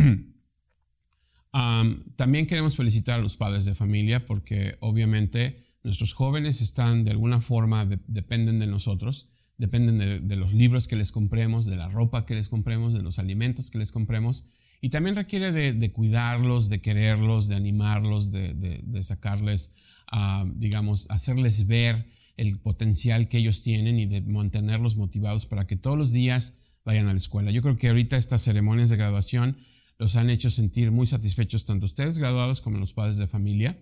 también 2.17 2.47
queremos 2.47 2.77
felicitar 2.77 3.19
a 3.19 3.23
los 3.23 3.37
padres 3.37 3.65
de 3.65 3.75
familia 3.75 4.27
porque 4.27 4.77
obviamente 4.81 5.65
nuestros 5.83 6.13
jóvenes 6.15 6.61
están 6.61 7.05
de 7.05 7.11
alguna 7.11 7.41
forma, 7.41 7.87
dependen 8.07 8.59
de 8.59 8.67
nosotros, 8.67 9.29
dependen 9.59 10.29
de, 10.29 10.37
los 10.37 10.53
libros 10.53 10.89
que 10.89 10.97
les 10.97 11.13
compremos, 11.13 11.67
de 11.67 11.77
la 11.77 11.89
ropa 11.89 12.27
que 12.27 12.35
les 12.35 12.49
compremos, 12.49 12.95
de 12.95 13.03
los 13.03 13.19
alimentos 13.19 13.71
que 13.71 13.79
les 13.79 13.93
compremos. 13.93 14.47
Y 14.81 14.91
también 14.91 15.15
requiere 15.17 15.53
de, 15.53 15.93
cuidarlos, 15.93 16.69
de 16.69 16.81
quererlos, 16.81 17.49
de 17.49 17.55
animarlos, 17.55 18.33
de, 18.33 19.03
sacarles, 19.03 19.75
digamos, 20.57 21.07
hacerles 21.09 21.67
ver 21.67 22.07
el 22.37 22.59
potencial 22.59 23.29
que 23.29 23.39
ellos 23.39 23.63
tienen 23.63 23.99
y 23.99 24.07
de 24.07 24.21
mantenerlos 24.23 24.97
motivados 24.97 25.47
para 25.47 25.67
que 25.67 25.77
todos 25.77 25.99
los 25.99 26.13
días 26.13 26.59
vayan 26.85 27.09
a 27.09 27.13
la 27.13 27.19
escuela. 27.19 27.51
Yo 27.51 27.63
creo 27.63 27.77
que 27.77 27.89
ahorita 27.89 28.17
estas 28.17 28.43
ceremonias 28.43 28.91
de 28.91 28.97
graduación 28.97 29.59
los 29.99 30.17
han 30.17 30.31
hecho 30.31 30.51
sentir 30.51 30.91
muy 30.91 31.07
satisfechos 31.07 31.65
tanto 31.65 31.87
ustedes 31.87 32.19
graduados 32.19 32.61
como 32.61 32.79
los 32.79 32.93
padres 32.93 33.19
de 33.19 33.29
familia, 33.29 33.79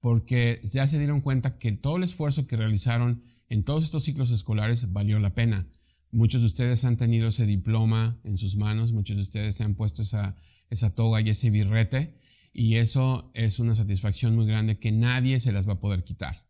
porque 0.00 0.60
ya 0.64 0.86
se 0.86 0.98
dieron 0.98 1.20
cuenta 1.20 1.58
que 1.58 1.72
todo 1.72 1.96
el 1.96 2.04
esfuerzo 2.04 2.46
que 2.46 2.56
realizaron 2.56 3.22
en 3.48 3.64
todos 3.64 3.84
estos 3.84 4.04
ciclos 4.04 4.30
escolares 4.30 4.92
valió 4.92 5.18
la 5.18 5.34
pena. 5.34 5.66
Muchos 6.12 6.40
de 6.40 6.46
ustedes 6.46 6.84
han 6.84 6.96
tenido 6.96 7.28
ese 7.28 7.46
diploma 7.46 8.18
en 8.24 8.38
sus 8.38 8.56
manos, 8.56 8.92
muchos 8.92 9.16
de 9.16 9.22
ustedes 9.22 9.56
se 9.56 9.64
han 9.64 9.74
puesto 9.74 10.02
esa, 10.02 10.36
esa 10.70 10.94
toga 10.94 11.20
y 11.20 11.28
ese 11.28 11.50
birrete, 11.50 12.14
y 12.52 12.76
eso 12.76 13.30
es 13.34 13.58
una 13.58 13.74
satisfacción 13.74 14.34
muy 14.34 14.46
grande 14.46 14.78
que 14.78 14.92
nadie 14.92 15.38
se 15.40 15.52
las 15.52 15.68
va 15.68 15.74
a 15.74 15.80
poder 15.80 16.04
quitar. 16.04 16.49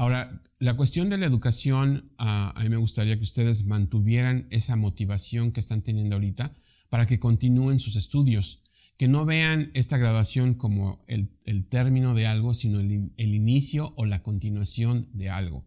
Ahora, 0.00 0.40
la 0.58 0.78
cuestión 0.78 1.10
de 1.10 1.18
la 1.18 1.26
educación, 1.26 2.12
a 2.16 2.58
mí 2.62 2.70
me 2.70 2.78
gustaría 2.78 3.18
que 3.18 3.22
ustedes 3.22 3.66
mantuvieran 3.66 4.46
esa 4.48 4.74
motivación 4.74 5.52
que 5.52 5.60
están 5.60 5.82
teniendo 5.82 6.16
ahorita 6.16 6.56
para 6.88 7.06
que 7.06 7.20
continúen 7.20 7.80
sus 7.80 7.96
estudios, 7.96 8.62
que 8.96 9.08
no 9.08 9.26
vean 9.26 9.70
esta 9.74 9.98
graduación 9.98 10.54
como 10.54 11.04
el, 11.06 11.28
término 11.68 12.14
de 12.14 12.26
algo, 12.26 12.54
sino 12.54 12.80
el, 12.80 13.12
inicio 13.18 13.92
o 13.94 14.06
la 14.06 14.22
continuación 14.22 15.10
de 15.12 15.28
algo. 15.28 15.66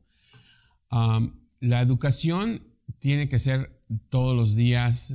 la 0.90 1.82
educación 1.82 2.64
tiene 2.98 3.30
que 3.30 3.38
ser 3.38 3.84
todos 4.10 4.36
los 4.36 4.56
días 4.56 5.14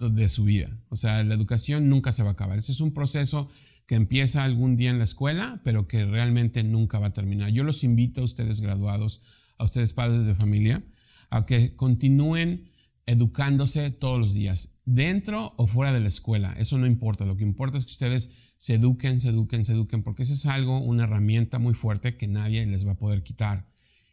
de 0.00 0.28
su 0.28 0.42
vida. 0.42 0.76
O 0.88 0.96
sea, 0.96 1.22
la 1.22 1.34
educación 1.34 1.88
nunca 1.88 2.10
se 2.10 2.24
va 2.24 2.30
a 2.30 2.32
acabar. 2.32 2.58
Ese 2.58 2.72
es 2.72 2.80
un 2.80 2.92
proceso 2.92 3.50
que 3.88 3.94
empieza 3.94 4.44
algún 4.44 4.76
día 4.76 4.90
en 4.90 4.98
la 4.98 5.04
escuela, 5.04 5.62
pero 5.64 5.88
que 5.88 6.04
realmente 6.04 6.62
nunca 6.62 6.98
va 6.98 7.06
a 7.06 7.12
terminar. 7.14 7.50
Yo 7.50 7.64
los 7.64 7.82
invito 7.82 8.20
a 8.20 8.24
ustedes 8.24 8.60
graduados, 8.60 9.22
a 9.56 9.64
ustedes 9.64 9.94
padres 9.94 10.26
de 10.26 10.34
familia, 10.34 10.84
a 11.30 11.46
que 11.46 11.74
continúen 11.74 12.70
educándose 13.06 13.90
todos 13.90 14.20
los 14.20 14.34
días, 14.34 14.78
dentro 14.84 15.54
o 15.56 15.66
fuera 15.66 15.94
de 15.94 16.00
la 16.00 16.08
escuela. 16.08 16.54
Eso 16.58 16.76
no 16.76 16.86
importa. 16.86 17.24
Lo 17.24 17.38
que 17.38 17.44
importa 17.44 17.78
es 17.78 17.86
que 17.86 17.92
ustedes 17.92 18.30
se 18.58 18.74
eduquen, 18.74 19.22
se 19.22 19.30
eduquen, 19.30 19.64
se 19.64 19.72
eduquen, 19.72 20.02
porque 20.02 20.24
eso 20.24 20.34
es 20.34 20.44
algo, 20.44 20.80
una 20.80 21.04
herramienta 21.04 21.58
muy 21.58 21.72
fuerte 21.72 22.18
que 22.18 22.28
nadie 22.28 22.66
les 22.66 22.86
va 22.86 22.92
a 22.92 22.98
poder 22.98 23.22
quitar. 23.22 23.70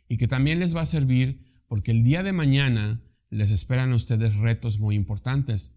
Y 0.08 0.16
que 0.16 0.30
también 0.30 0.60
les 0.60 0.74
va 0.74 0.82
a 0.82 0.86
servir 0.86 1.42
porque 1.68 1.92
el 1.92 2.06
día 2.06 2.24
de 2.24 2.32
mañana 2.32 3.02
les 3.30 3.52
esperan 3.52 3.92
a 3.92 3.98
ustedes 3.98 4.38
retos 4.38 4.80
muy 4.80 4.96
importantes. 4.96 5.76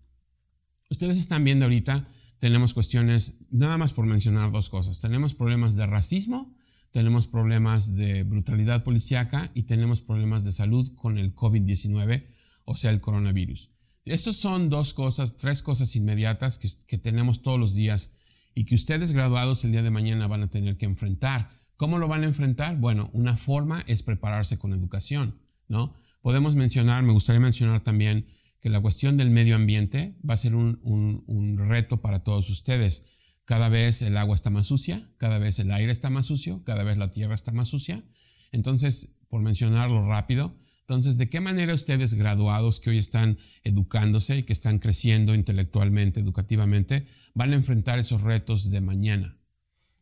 Ustedes 0.89 1.19
están 1.19 1.43
viendo 1.43 1.65
ahorita 1.65 2.07
tenemos 2.39 2.75
cuestiones, 2.75 3.39
nada 3.51 3.79
más 3.79 3.93
por 3.93 4.07
mencionar 4.07 4.53
dos 4.53 4.69
cosas, 4.69 5.01
tenemos 5.01 5.35
problemas 5.35 5.75
de 5.77 5.87
racismo, 5.87 6.55
tenemos 6.93 7.27
problemas 7.27 7.95
de 7.95 8.23
brutalidad 8.23 8.85
policíaca 8.85 9.51
y 9.55 9.65
tenemos 9.65 10.01
problemas 10.01 10.45
de 10.45 10.53
salud 10.53 10.95
con 10.95 11.19
el 11.19 11.35
COVID-19, 11.35 12.27
o 12.65 12.77
sea, 12.77 12.91
el 12.91 13.01
coronavirus. 13.01 13.71
Estas 14.05 14.37
son 14.37 14.71
dos 14.71 14.95
cosas, 14.95 15.37
tres 15.37 15.63
cosas 15.63 15.95
inmediatas 15.97 16.59
que, 16.59 16.71
que 16.87 16.99
tenemos 16.99 17.43
todos 17.43 17.61
los 17.61 17.75
días 17.75 18.15
y 18.55 18.65
que 18.65 18.75
ustedes 18.75 19.13
graduados 19.13 19.65
el 19.65 19.73
día 19.73 19.83
de 19.83 19.91
mañana 19.91 20.27
van 20.27 20.43
a 20.43 20.51
tener 20.51 20.79
que 20.79 20.87
enfrentar. 20.87 21.51
¿Cómo 21.77 21.99
lo 21.99 22.09
van 22.09 22.23
a 22.23 22.27
enfrentar? 22.27 22.77
Bueno, 22.77 23.11
una 23.13 23.37
forma 23.37 23.85
es 23.87 24.03
prepararse 24.03 24.59
con 24.59 24.73
educación, 24.73 25.39
¿no? 25.69 25.95
Podemos 26.23 26.55
mencionar, 26.55 27.03
me 27.03 27.13
gustaría 27.13 27.41
mencionar 27.41 27.83
también 27.85 28.27
que 28.61 28.71
la 28.71 28.81
cuestión 28.81 29.17
del 29.17 29.31
medio 29.31 29.57
ambiente 29.57 30.17
va 30.29 30.35
a 30.35 30.39
ser 30.39 30.55
un, 30.55 31.57
reto 31.59 32.01
para 32.01 32.25
todos 32.25 32.51
ustedes. 32.51 33.07
Cada 33.45 33.69
vez 33.69 34.03
el 34.03 34.17
agua 34.17 34.35
está 34.35 34.51
más 34.51 34.67
sucia, 34.67 35.09
cada 35.17 35.39
vez 35.39 35.59
el 35.59 35.71
aire 35.71 35.93
está 35.93 36.11
más 36.11 36.27
sucio, 36.27 36.63
cada 36.65 36.83
vez 36.83 36.99
la 36.99 37.11
tierra 37.11 37.35
está 37.35 37.53
más 37.53 37.69
sucia. 37.69 38.05
Entonces, 38.53 39.17
por 39.29 39.43
mencionarlo 39.43 40.07
rápido, 40.07 40.57
entonces, 40.89 41.19
¿de 41.19 41.29
qué 41.29 41.41
manera 41.41 41.75
ustedes 41.75 42.15
graduados 42.15 42.81
que 42.81 42.89
hoy 42.89 42.97
están 42.97 43.37
educándose 43.63 44.39
y 44.39 44.43
que 44.45 44.55
están 44.55 44.79
creciendo 44.79 45.35
intelectualmente, 45.35 46.19
educativamente, 46.19 47.07
van 47.35 47.53
a 47.53 47.57
enfrentar 47.57 47.99
esos 47.99 48.23
retos 48.23 48.71
de 48.71 48.81
mañana? 48.81 49.37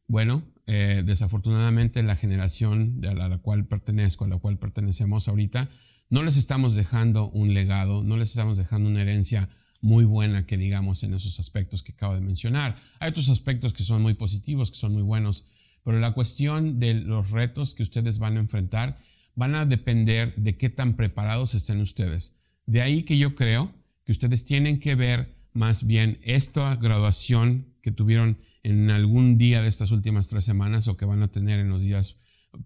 Bueno, 0.07 0.45
eh, 0.67 1.03
desafortunadamente 1.05 2.05
la 2.05 2.15
generación 2.15 3.01
a 3.05 3.15
la 3.15 3.39
cual 3.39 3.67
pertenezco, 3.67 4.27
a 4.27 4.29
la 4.29 4.39
cual 4.39 4.59
pertenecemos 4.59 5.27
ahorita, 5.27 5.71
no 6.09 6.23
les 6.23 6.37
estamos 6.37 6.75
dejando 6.75 7.29
un 7.31 7.55
legado, 7.55 8.05
no 8.05 8.17
les 8.17 8.31
estamos 8.31 8.57
dejando 8.57 8.89
una 8.89 9.03
herencia 9.03 9.49
muy 9.81 10.05
buena 10.05 10.47
que 10.47 10.57
digamos 10.57 11.03
en 11.03 11.15
esos 11.15 11.39
aspectos 11.39 11.83
que 11.83 11.93
acabo 11.93 12.15
de 12.15 12.21
mencionar. 12.21 12.77
Hay 13.01 13.11
otros 13.11 13.29
aspectos 13.29 13.73
que 13.73 13.83
son 13.83 14.03
muy 14.03 14.15
positivos, 14.15 14.71
que 14.71 14.77
son 14.77 14.93
muy 14.93 15.03
buenos, 15.03 15.47
pero 15.85 15.99
la 15.99 16.13
cuestión 16.13 16.81
de 16.81 16.95
los 16.95 17.31
retos 17.31 17.75
que 17.75 17.83
ustedes 17.83 18.19
van 18.19 18.37
a 18.37 18.41
enfrentar 18.41 18.99
van 19.35 19.55
a 19.55 19.67
depender 19.67 20.35
de 20.37 20.57
qué 20.57 20.71
tan 20.71 20.97
preparados 20.97 21.55
estén 21.55 21.81
ustedes. 21.81 22.35
De 22.65 22.83
ahí 22.83 23.03
que 23.03 23.19
yo 23.19 23.35
creo 23.35 23.73
que 24.05 24.13
ustedes 24.13 24.45
tienen 24.45 24.81
que 24.81 24.95
ver 24.95 25.37
más 25.53 25.87
bien 25.87 26.19
esta 26.23 26.75
graduación 26.77 27.75
que 27.83 27.93
tuvieron 27.93 28.39
en 28.63 28.91
algún 28.91 29.39
día 29.39 29.63
de 29.63 29.69
estas 29.69 29.91
últimas 29.91 30.29
tres 30.29 30.45
semanas 30.45 30.89
o 30.89 30.97
que 30.97 31.05
van 31.05 31.23
a 31.23 31.29
tener 31.29 31.61
en 31.61 31.69
los 31.69 31.81
días 31.81 32.17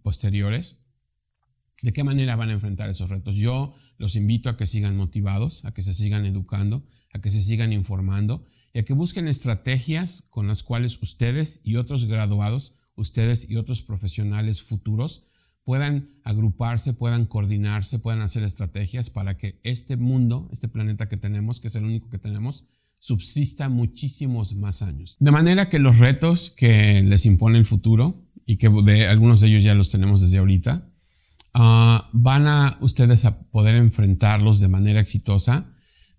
posteriores 0.03 0.80
¿De 1.83 1.93
qué 1.93 2.05
manera 2.05 2.37
van 2.37 2.51
a 2.51 2.55
enfrentar 2.55 2.90
esos 2.90 3.09
retos? 3.09 3.37
Yo 3.37 3.75
los 3.99 4.16
invito 4.16 4.49
a 4.49 4.57
que 4.57 4.66
sigan 4.66 4.97
motivados, 4.97 5.64
a 5.64 5.73
que 5.73 5.83
se 5.83 5.95
sigan 5.95 6.27
educando, 6.27 6.87
a 7.12 7.21
que 7.21 7.31
se 7.31 7.40
sigan 7.40 7.73
informando 7.73 8.47
y 8.73 8.81
a 8.81 8.85
que 8.85 8.93
busquen 8.93 9.29
estrategias 9.29 10.25
con 10.31 10.47
las 10.47 10.62
cuales 10.62 11.01
ustedes 11.03 11.61
y 11.64 11.77
otros 11.77 12.05
graduados, 12.05 12.75
ustedes 12.95 13.49
y 13.49 13.57
otros 13.57 13.83
profesionales 13.83 14.62
futuros 14.62 15.25
puedan 15.64 16.11
agruparse, 16.25 16.93
puedan 16.93 17.27
coordinarse, 17.27 17.99
puedan 17.99 18.23
hacer 18.23 18.43
estrategias 18.43 19.11
para 19.11 19.37
que 19.37 19.61
este 19.62 19.97
mundo, 19.97 20.49
este 20.53 20.69
planeta 20.69 21.09
que 21.09 21.16
tenemos, 21.16 21.61
que 21.61 21.69
es 21.69 21.75
el 21.75 21.85
único 21.85 22.11
que 22.11 22.19
tenemos, 22.19 22.66
subsista 22.99 23.69
muchísimos 23.69 24.55
más 24.55 24.83
años. 24.83 25.16
De 25.21 25.31
manera 25.31 25.69
que 25.69 25.79
los 25.79 25.99
retos 25.99 26.51
que 26.51 27.03
les 27.03 27.25
impone 27.25 27.59
el 27.59 27.66
futuro 27.66 28.27
y 28.47 28.57
que 28.57 28.69
de 28.69 29.07
algunos 29.07 29.40
de 29.40 29.49
ellos 29.49 29.62
ya 29.62 29.75
los 29.75 29.90
tenemos 29.90 30.21
desde 30.21 30.38
ahorita, 30.38 30.89
Ah, 31.53 32.09
van 32.13 32.47
a 32.47 32.79
ustedes 32.81 33.25
a 33.25 33.43
poder 33.51 33.75
enfrentarlos 33.75 34.61
de 34.61 34.69
manera 34.69 35.01
exitosa 35.01 35.67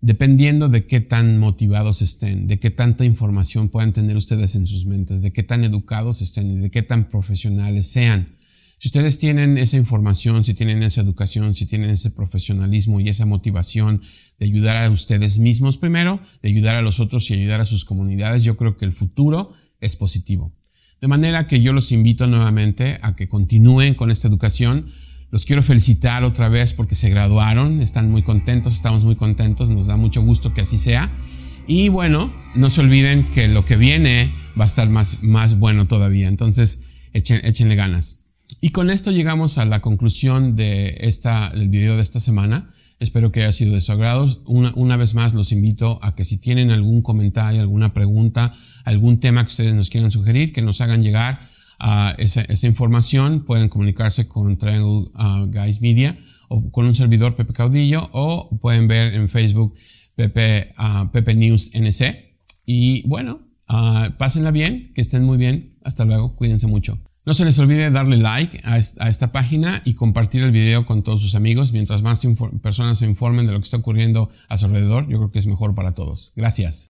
dependiendo 0.02 0.68
de 0.68 0.88
qué 0.88 1.00
tan 1.00 1.38
motivados 1.38 2.02
estén, 2.02 2.48
de 2.48 2.60
qué 2.60 2.72
tanta 2.72 3.06
información 3.06 3.70
puedan 3.70 3.94
tener 3.94 4.18
ustedes 4.18 4.56
en 4.56 4.66
sus 4.66 4.86
mentes, 4.86 5.22
de 5.22 5.32
qué 5.32 5.44
tan 5.44 5.64
educados 5.64 6.22
estén 6.22 6.52
y 6.52 6.58
de 6.58 6.72
qué 6.72 6.82
tan 6.82 7.10
profesionales 7.10 7.88
sean. 7.88 8.36
Si 8.80 8.88
ustedes 8.88 9.20
tienen 9.20 9.60
esa 9.60 9.78
información, 9.78 10.44
si 10.44 10.56
tienen 10.56 10.82
esa 10.82 11.02
educación, 11.02 11.54
si 11.54 11.68
tienen 11.68 11.92
ese 11.92 12.10
profesionalismo 12.10 13.00
y 13.00 13.10
esa 13.10 13.28
motivación 13.28 14.02
de 14.40 14.48
ayudar 14.48 14.84
a 14.84 14.90
ustedes 14.90 15.38
mismos 15.38 15.78
primero, 15.78 16.20
de 16.42 16.50
ayudar 16.50 16.76
a 16.76 16.82
los 16.82 17.00
otros 17.00 17.30
y 17.30 17.36
ayudar 17.36 17.62
a 17.62 17.66
sus 17.66 17.86
comunidades, 17.86 18.44
yo 18.44 18.58
creo 18.58 18.78
que 18.78 18.86
el 18.86 18.94
futuro 18.94 19.54
es 19.80 19.96
positivo. 19.96 20.52
De 21.00 21.08
manera 21.08 21.48
que 21.48 21.62
yo 21.62 21.74
los 21.74 21.92
invito 21.92 22.26
nuevamente 22.26 22.98
a 23.04 23.16
que 23.16 23.30
continúen 23.30 23.94
con 23.94 24.10
esta 24.10 24.28
educación. 24.28 24.88
Los 25.32 25.46
quiero 25.46 25.64
felicitar 25.64 26.26
otra 26.26 26.50
vez 26.50 26.74
porque 26.74 26.96
se 26.96 27.10
graduaron, 27.10 27.82
están 27.82 28.12
muy 28.12 28.22
contentos, 28.22 28.74
estamos 28.74 29.06
muy 29.06 29.16
contentos, 29.16 29.70
nos 29.70 29.86
da 29.86 29.96
mucho 29.96 30.22
gusto 30.22 30.54
que 30.54 30.60
así 30.60 30.78
sea. 30.78 31.10
Y 31.68 31.88
bueno, 31.88 32.34
no 32.54 32.70
se 32.70 32.82
olviden 32.82 33.24
que 33.34 33.48
lo 33.48 33.64
que 33.64 33.78
viene 33.78 34.30
va 34.60 34.66
a 34.66 34.68
estar 34.68 34.90
más, 34.90 35.24
más 35.24 35.58
bueno 35.58 35.88
todavía. 35.88 36.28
Entonces, 36.28 36.84
echen, 37.14 37.46
échenle 37.46 37.76
ganas. 37.76 38.20
Y 38.60 38.72
con 38.72 38.90
esto 38.90 39.12
llegamos 39.12 39.58
a 39.58 39.64
la 39.64 39.80
conclusión 39.80 40.58
de 40.58 40.98
esta, 41.00 41.52
del 41.52 41.70
video 41.70 41.96
de 41.96 42.02
esta 42.02 42.20
semana. 42.20 42.74
Espero 43.00 43.32
que 43.32 43.44
haya 43.44 43.54
sido 43.54 43.74
de 43.74 43.80
su 43.80 43.94
agrado. 43.94 44.38
Una, 44.46 44.74
una, 44.76 44.98
vez 44.98 45.14
más 45.14 45.34
los 45.34 45.54
invito 45.54 45.98
a 46.02 46.14
que 46.14 46.26
si 46.26 46.40
tienen 46.40 46.72
algún 46.72 47.02
comentario, 47.02 47.62
alguna 47.62 47.94
pregunta, 47.94 48.54
algún 48.84 49.22
tema 49.22 49.44
que 49.44 49.52
ustedes 49.52 49.74
nos 49.74 49.90
quieran 49.90 50.12
sugerir, 50.12 50.52
que 50.52 50.62
nos 50.62 50.82
hagan 50.82 51.02
llegar 51.02 51.51
a 51.82 52.16
esa, 52.18 52.42
esa 52.42 52.68
información. 52.68 53.44
Pueden 53.44 53.68
comunicarse 53.68 54.28
con 54.28 54.58
Triangle 54.58 55.10
uh, 55.16 55.48
Guys 55.48 55.82
Media 55.82 56.18
o 56.48 56.72
con 56.72 56.86
un 56.86 56.96
servidor 56.96 57.36
Pepe 57.36 57.54
Caudillo 57.54 58.10
o 58.14 58.50
pueden 58.60 58.88
ver 58.88 59.14
en 59.16 59.28
Facebook 59.30 59.74
Pepe, 60.16 60.74
uh, 60.78 61.10
Pepe 61.12 61.34
News 61.34 61.72
NC. 61.74 62.36
Y 62.66 63.08
bueno, 63.08 63.40
uh, 63.68 64.12
pásenla 64.18 64.52
bien, 64.52 64.92
que 64.94 65.02
estén 65.02 65.24
muy 65.24 65.38
bien. 65.38 65.78
Hasta 65.84 66.06
luego, 66.06 66.36
cuídense 66.36 66.68
mucho. 66.68 67.00
No 67.24 67.36
se 67.36 67.46
les 67.46 67.58
olvide 67.60 67.92
darle 67.92 68.18
like 68.18 68.62
a 68.64 68.80
esta 68.80 69.32
página 69.32 69.84
y 69.86 69.94
compartir 69.94 70.42
el 70.42 70.52
video 70.52 70.88
con 70.88 71.04
todos 71.04 71.22
sus 71.22 71.36
amigos. 71.36 71.72
Mientras 71.72 72.02
más 72.02 72.26
personas 72.64 73.00
se 73.00 73.06
informen 73.06 73.46
de 73.46 73.54
lo 73.54 73.60
que 73.60 73.66
está 73.66 73.78
ocurriendo 73.78 74.30
a 74.50 74.58
su 74.58 74.66
alrededor, 74.66 75.08
yo 75.08 75.18
creo 75.18 75.32
que 75.32 75.38
es 75.38 75.46
mejor 75.46 75.76
para 75.76 75.94
todos. 75.94 76.34
Gracias. 76.36 76.80